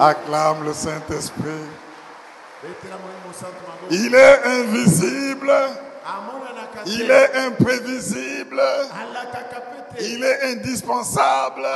[0.00, 1.68] acclame le Saint-Esprit.
[3.90, 5.52] Il est invisible,
[6.86, 8.60] il est imprévisible,
[10.00, 11.66] il est indispensable,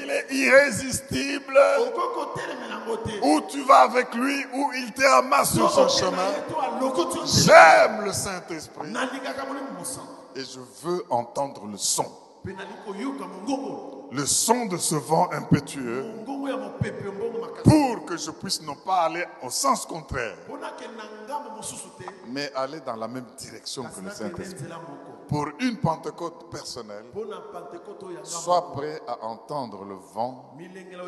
[0.00, 1.58] il est irrésistible.
[3.22, 6.32] Où tu vas avec lui, où il te amasse sur son chemin.
[7.24, 8.88] J'aime le Saint-Esprit.
[10.34, 12.06] Et je veux entendre le son.
[14.12, 16.04] Le son de ce vent impétueux
[17.64, 20.36] pour que je puisse non pas aller au sens contraire,
[22.28, 24.66] mais aller dans la même direction que le Saint-Esprit.
[25.28, 27.06] Pour une Pentecôte personnelle,
[28.22, 30.54] sois prêt à entendre le vent,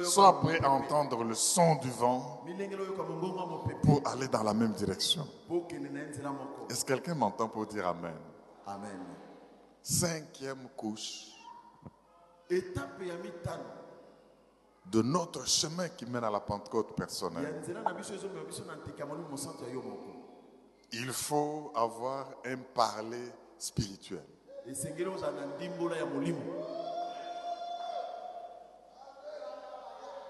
[0.03, 2.43] sois prêt à entendre le son du vent
[3.85, 5.25] pour aller dans la même direction.
[6.69, 8.17] Est-ce que quelqu'un m'entend pour dire Amen?
[8.67, 8.99] Amen
[9.83, 11.38] Cinquième couche
[14.91, 17.61] de notre chemin qui mène à la Pentecôte personnelle.
[20.93, 24.25] Il faut avoir un parler spirituel.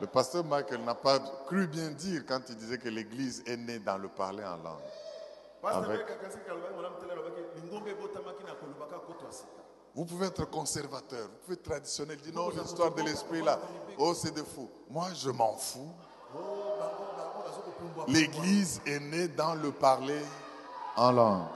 [0.01, 3.79] Le pasteur Michael n'a pas cru bien dire quand il disait que l'Église est née
[3.81, 4.83] dans le parler en langue.
[5.93, 6.07] Avec-
[9.95, 13.59] Vous pouvez être conservateur, vous pouvez être traditionnel, dire non, l'histoire de l'esprit là,
[13.99, 14.69] oh c'est de fou.
[14.91, 15.93] Moi je m'en fous.
[18.07, 20.21] L'Église est née dans le parler
[20.97, 21.47] en langue.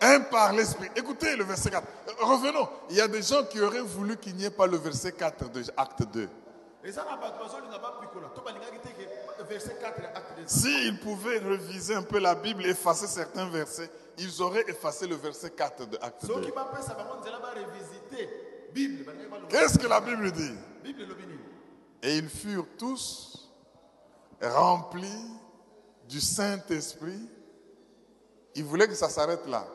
[0.00, 0.98] Un parler spirituel.
[1.02, 1.86] Écoutez le verset 4.
[2.08, 2.68] Euh, Revenons.
[2.90, 5.50] Il y a des gens qui auraient voulu qu'il n'y ait pas le verset 4
[5.50, 6.28] de Acte 2.
[6.84, 9.08] eza na bato bazolinga bapikola to balingaki te ke
[9.48, 13.90] verset 4 ya acte des S'ils pouvaient réviser un peu la Bible, effacer certains versets,
[14.18, 16.32] ils auraient effacé le verset 4 de Acte 2.
[16.34, 20.54] soki bapesa bango nzela barevisite bible balingaki baloba Qu'est-ce que la Bible dit?
[22.02, 23.50] Et ils furent tous
[24.42, 25.30] remplis
[26.08, 27.28] du Saint-Esprit.
[28.54, 29.66] Ils voulaient que ça s'arrête là.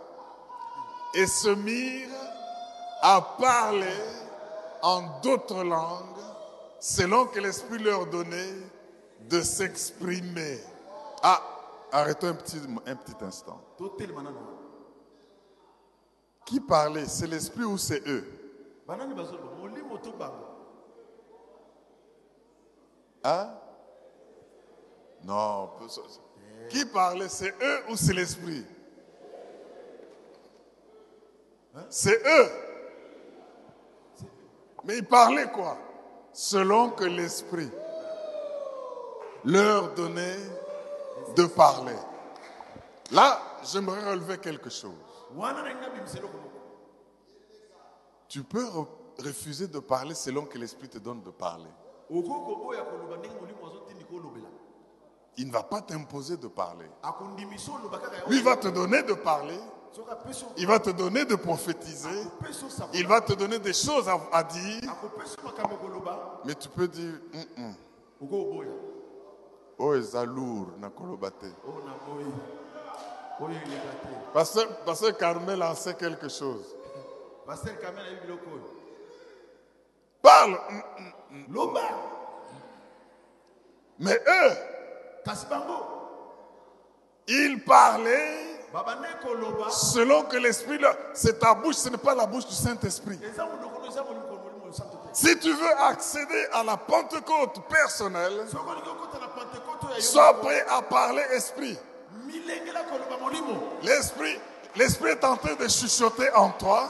[1.16, 2.10] Et se mirent
[3.02, 3.88] à parler
[4.82, 6.06] en d'autres langues
[6.80, 8.56] selon que l'Esprit leur donnait
[9.22, 10.60] de s'exprimer.
[11.24, 11.42] Ah,
[11.92, 13.62] arrêtons un petit, un petit instant.
[16.46, 17.06] Qui parlait?
[17.06, 18.26] C'est l'Esprit ou c'est eux?
[23.24, 23.54] Hein?
[25.24, 25.70] Non.
[26.70, 27.30] Qui parlait?
[27.30, 28.66] C'est eux ou c'est l'Esprit?
[31.76, 31.86] Hein?
[31.90, 32.50] C'est eux.
[34.86, 35.78] Mais ils parlaient quoi?
[36.32, 37.70] Selon que l'Esprit
[39.44, 40.38] leur donnait
[41.36, 41.96] de parler.
[43.12, 44.94] Là, j'aimerais relever quelque chose.
[48.28, 48.88] Tu peux re-
[49.20, 51.70] refuser de parler selon que l'Esprit te donne de parler.
[55.38, 56.90] Il ne va pas t'imposer de parler.
[58.28, 59.60] Lui va te donner de parler.
[60.58, 62.24] Il va te donner de prophétiser.
[62.94, 64.82] Il va te donner des choses à, dire.
[66.46, 67.14] Mais tu peux dire,
[67.58, 67.76] hum.
[68.22, 68.70] okoki
[69.80, 71.48] koboya oh, eza lourd na koloba te.
[71.66, 71.94] oyo na
[73.40, 74.10] oyo eleka te
[74.86, 76.76] Pasteur, Carmel en sait quelque chose.
[77.48, 78.62] oyo
[80.22, 80.60] Parle.
[81.50, 81.82] Loba
[84.00, 84.52] Mais eux,
[85.24, 85.86] kasi bango
[87.28, 88.50] ils parlaient
[89.72, 90.80] selon que l'Esprit.
[91.14, 93.20] C'est ta bouche, ce n'est pas la bouche du Saint-Esprit.
[95.14, 98.46] Si tu veux accéder à la Pentecôte personnelle,
[100.00, 101.78] sois prêt à parler esprit.
[103.84, 104.40] L'esprit,
[104.76, 106.90] l'esprit est en train de chuchoter en toi.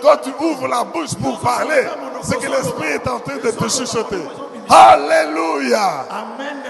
[0.00, 1.86] Toi, tu ouvres la bouche pour parler.
[2.22, 4.22] C'est que l'esprit est en train de te chuchoter.
[4.68, 6.06] Alléluia.
[6.10, 6.62] amen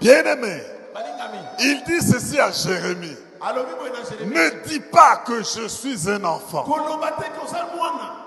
[0.00, 0.62] Bien-aimé,
[1.60, 3.16] il dit ceci à Jérémie.
[4.24, 6.64] Ne dis pas que je suis un enfant.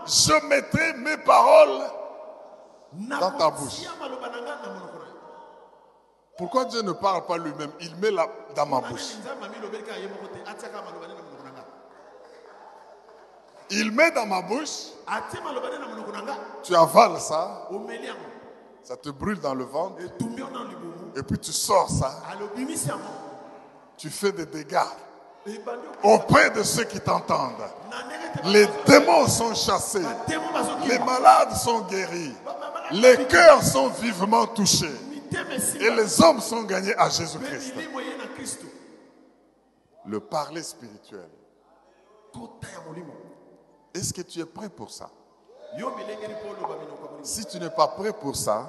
[0.06, 1.82] Je mettrai mes paroles.
[2.94, 3.82] Dans ta bouche.
[6.38, 7.72] Pourquoi Dieu ne parle pas lui-même?
[7.80, 9.14] Il met là dans ma bouche.
[13.70, 14.88] Il met dans ma bouche.
[16.64, 17.70] Tu avales ça.
[18.84, 20.02] Ça te brûle dans le ventre.
[21.16, 22.22] Et puis tu sors ça.
[23.98, 24.78] Tu fais des dégâts
[26.04, 27.64] auprès de ceux qui t'entendent.
[28.44, 30.06] Les démons sont chassés.
[30.88, 32.36] Les malades sont guéris.
[32.92, 34.92] Les cœurs sont vivement touchés.
[35.80, 37.74] Et les hommes sont gagnés à Jésus-Christ.
[40.06, 41.30] Le parler spirituel.
[43.94, 45.10] Est-ce que tu es prêt pour ça?
[47.24, 48.68] Si tu n'es pas prêt pour ça,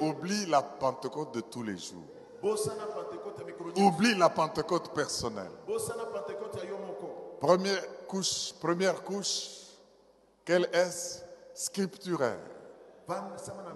[0.00, 2.04] oublie la Pentecôte de tous les jours.
[3.76, 5.50] Oublie la Pentecôte personnelle.
[7.40, 9.48] Première couche, première couche,
[10.44, 11.24] quelle est
[11.54, 12.38] scripturaire.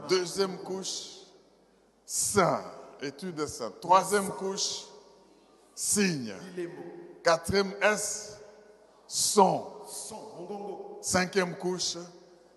[0.08, 1.18] Deuxième couche,
[2.04, 2.62] saint,
[3.00, 3.72] étude saint.
[3.80, 4.84] Troisième couche,
[5.74, 6.34] signe.
[7.22, 8.38] Quatrième S,
[9.06, 9.64] son.
[11.00, 11.96] Cinquième couche,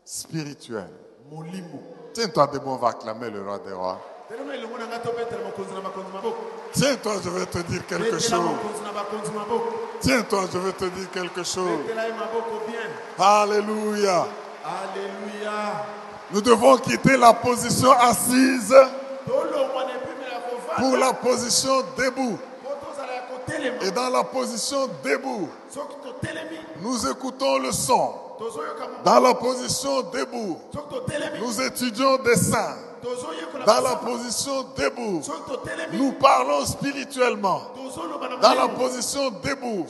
[0.03, 0.89] spirituel.
[2.13, 3.99] Tiens-toi debout, on va acclamer le roi des rois.
[6.71, 8.49] Tiens-toi, je vais te dire quelque chose.
[9.99, 11.79] Tiens-toi, je vais te dire quelque chose.
[11.85, 11.95] bien
[13.19, 14.27] Alléluia.
[16.33, 18.73] Nous devons quitter la position assise
[20.77, 22.37] pour la position debout.
[23.81, 25.49] Et dans la position debout,
[26.81, 28.13] nous écoutons le son.
[29.03, 30.57] Dans la position debout,
[31.39, 32.77] nous étudions des saints.
[33.65, 35.21] Dans la position debout,
[35.93, 37.61] nous parlons spirituellement.
[38.41, 39.85] Dans la position debout,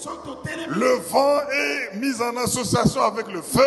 [0.69, 3.61] le vent est mis en association avec le feu.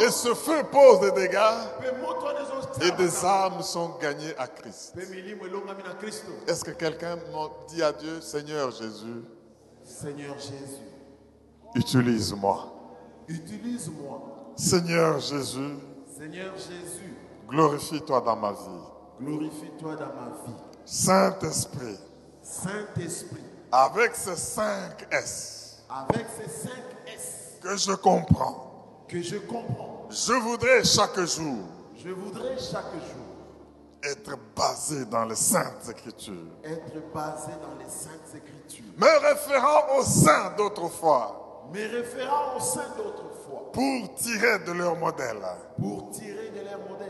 [0.00, 1.38] Et ce feu pose des dégâts.
[2.82, 4.94] Et des âmes sont gagnées à Christ.
[6.46, 7.16] Est-ce que quelqu'un
[7.68, 9.22] dit à Dieu, Seigneur Jésus,
[9.84, 10.82] seigneur jésus.
[11.74, 12.72] utilise-moi.
[13.28, 14.22] utilise-moi.
[14.56, 15.76] Seigneur Jésus,
[16.16, 17.14] seigneur jésus
[17.48, 18.84] glorifie-toi dans ma vie.
[19.20, 20.54] glorifie-toi dans ma vie.
[20.84, 21.98] Saint-Esprit,
[22.42, 23.42] saint-esprit.
[23.72, 25.82] Avec ces cinq S.
[25.88, 27.58] Avec ces cinq S.
[27.60, 30.06] Que je comprends, que je comprends.
[30.10, 31.58] Je voudrais chaque jour
[31.96, 33.24] je voudrais chaque jour
[34.02, 38.84] être basé dans les Saintes Écritures, être basé dans les saintes écritures.
[38.98, 45.38] Me référant aux saints d'autrefois me référant au sein d'autrefois pour tirer de leur modèle.
[45.78, 47.03] pour tirer de leur modèle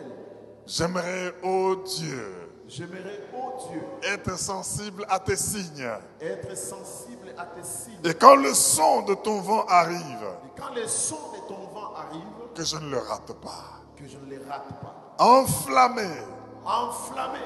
[0.67, 3.83] J'aimerais, ô Dieu, j'aimerais ô Dieu
[4.15, 5.91] être sensible à tes signes.
[6.21, 7.99] être sensible à tes signes.
[8.05, 10.01] Et quand le son de ton vent arrive,
[10.47, 12.23] et quand les sons de ton vent arrivent
[12.55, 13.81] que je ne le rate pas.
[13.97, 15.15] que je ne les rate pas.
[15.19, 16.09] Enflammé,
[16.65, 17.39] enflammé.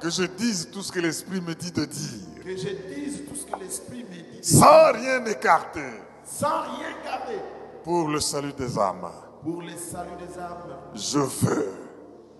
[0.00, 3.34] Que je dise tout ce que l'Esprit me dit de dire, que je dise tout
[3.34, 4.10] ce que l'esprit me
[4.40, 5.80] dit sans rien écarter,
[6.24, 7.40] sans rien garder.
[7.82, 9.08] Pour le salut des âmes.
[9.42, 10.76] pour le salut des âmes.
[10.94, 11.85] Je veux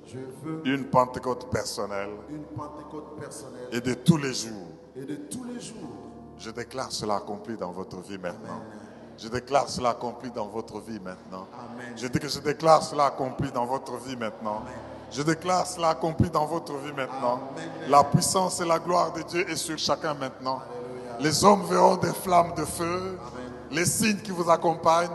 [0.06, 4.68] je veux une Pentecôte personnelle une pentecôte personnelle et de tous les jours.
[4.94, 6.06] et de tous les jours
[6.38, 8.60] Je déclare cela accompli dans votre vie maintenant.
[9.18, 11.46] Je déclare cela accompli dans votre vie maintenant.
[11.54, 11.94] Amen.
[11.96, 12.06] Je
[12.40, 14.62] déclare cela accompli dans votre vie maintenant.
[15.10, 17.40] Je déclare cela accompli dans votre vie maintenant.
[17.88, 20.60] La puissance et la gloire de Dieu est sur chacun maintenant.
[21.20, 23.18] Les hommes verront des flammes de feu,
[23.70, 25.08] les signes qui vous accompagnent.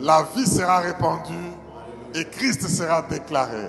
[0.00, 1.52] La vie sera répandue
[2.14, 3.68] et Christ sera déclaré.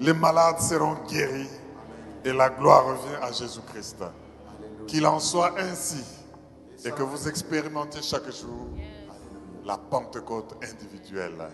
[0.00, 1.50] Les malades seront guéris
[2.24, 4.04] et la gloire revient à Jésus-Christ.
[4.86, 6.04] Qu'il en soit ainsi
[6.84, 8.68] et que vous expérimentiez chaque jour
[9.64, 11.48] la Pentecôte individuelle.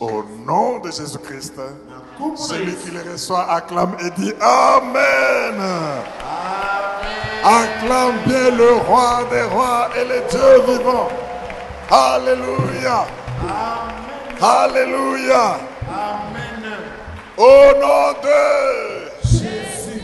[0.00, 1.60] Au nom de Jésus-Christ,
[2.36, 5.60] celui qui les reçoit acclame et dit Amen.
[7.44, 11.08] Acclame bien le roi des rois et le Dieu vivant.
[11.90, 13.06] Alléluia.
[14.40, 15.71] Alléluia.
[17.38, 20.02] Au nom de Jésus.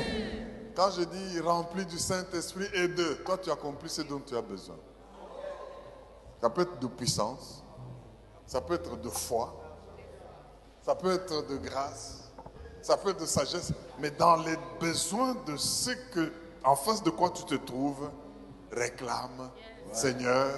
[0.74, 4.40] Quand je dis rempli du Saint-Esprit et de, toi tu accomplis ce dont tu as
[4.40, 4.76] besoin.
[6.40, 7.62] Ça peut être de puissance,
[8.46, 9.54] ça peut être de foi,
[10.80, 12.32] ça peut être de grâce,
[12.80, 16.32] ça peut être de sagesse, mais dans les besoins de ce que,
[16.64, 18.08] en face de quoi tu te trouves,
[18.72, 19.50] réclame,
[19.92, 20.54] Seigneur,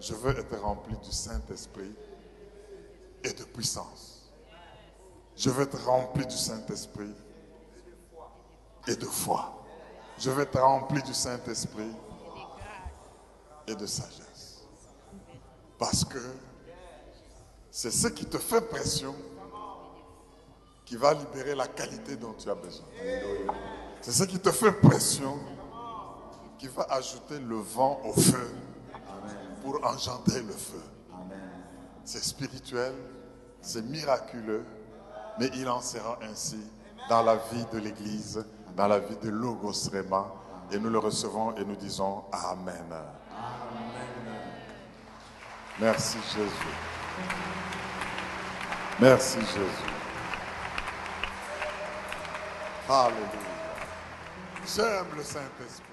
[0.00, 1.94] je veux être rempli du Saint-Esprit
[3.24, 4.11] et de puissance.
[5.36, 7.14] Je veux être rempli du Saint-Esprit
[8.86, 9.62] et de foi.
[10.18, 11.92] Je vais être rempli du Saint-Esprit
[13.66, 14.62] et de sagesse.
[15.78, 16.18] Parce que
[17.70, 19.14] c'est ce qui te fait pression
[20.84, 22.84] qui va libérer la qualité dont tu as besoin.
[24.00, 25.38] C'est ce qui te fait pression
[26.58, 28.50] qui va ajouter le vent au feu
[29.62, 30.82] pour engendrer le feu.
[32.04, 32.94] C'est spirituel,
[33.60, 34.64] c'est miraculeux,
[35.38, 36.60] mais il en sera ainsi
[37.08, 38.44] dans la vie de l'Église,
[38.76, 40.26] dans la vie de Logos Rema.
[40.70, 42.94] Et nous le recevons et nous disons Amen.
[45.78, 46.74] Merci Jésus.
[49.00, 49.92] Merci Jésus.
[52.88, 53.26] Alléluia.
[54.66, 55.91] J'aime le Saint-Esprit.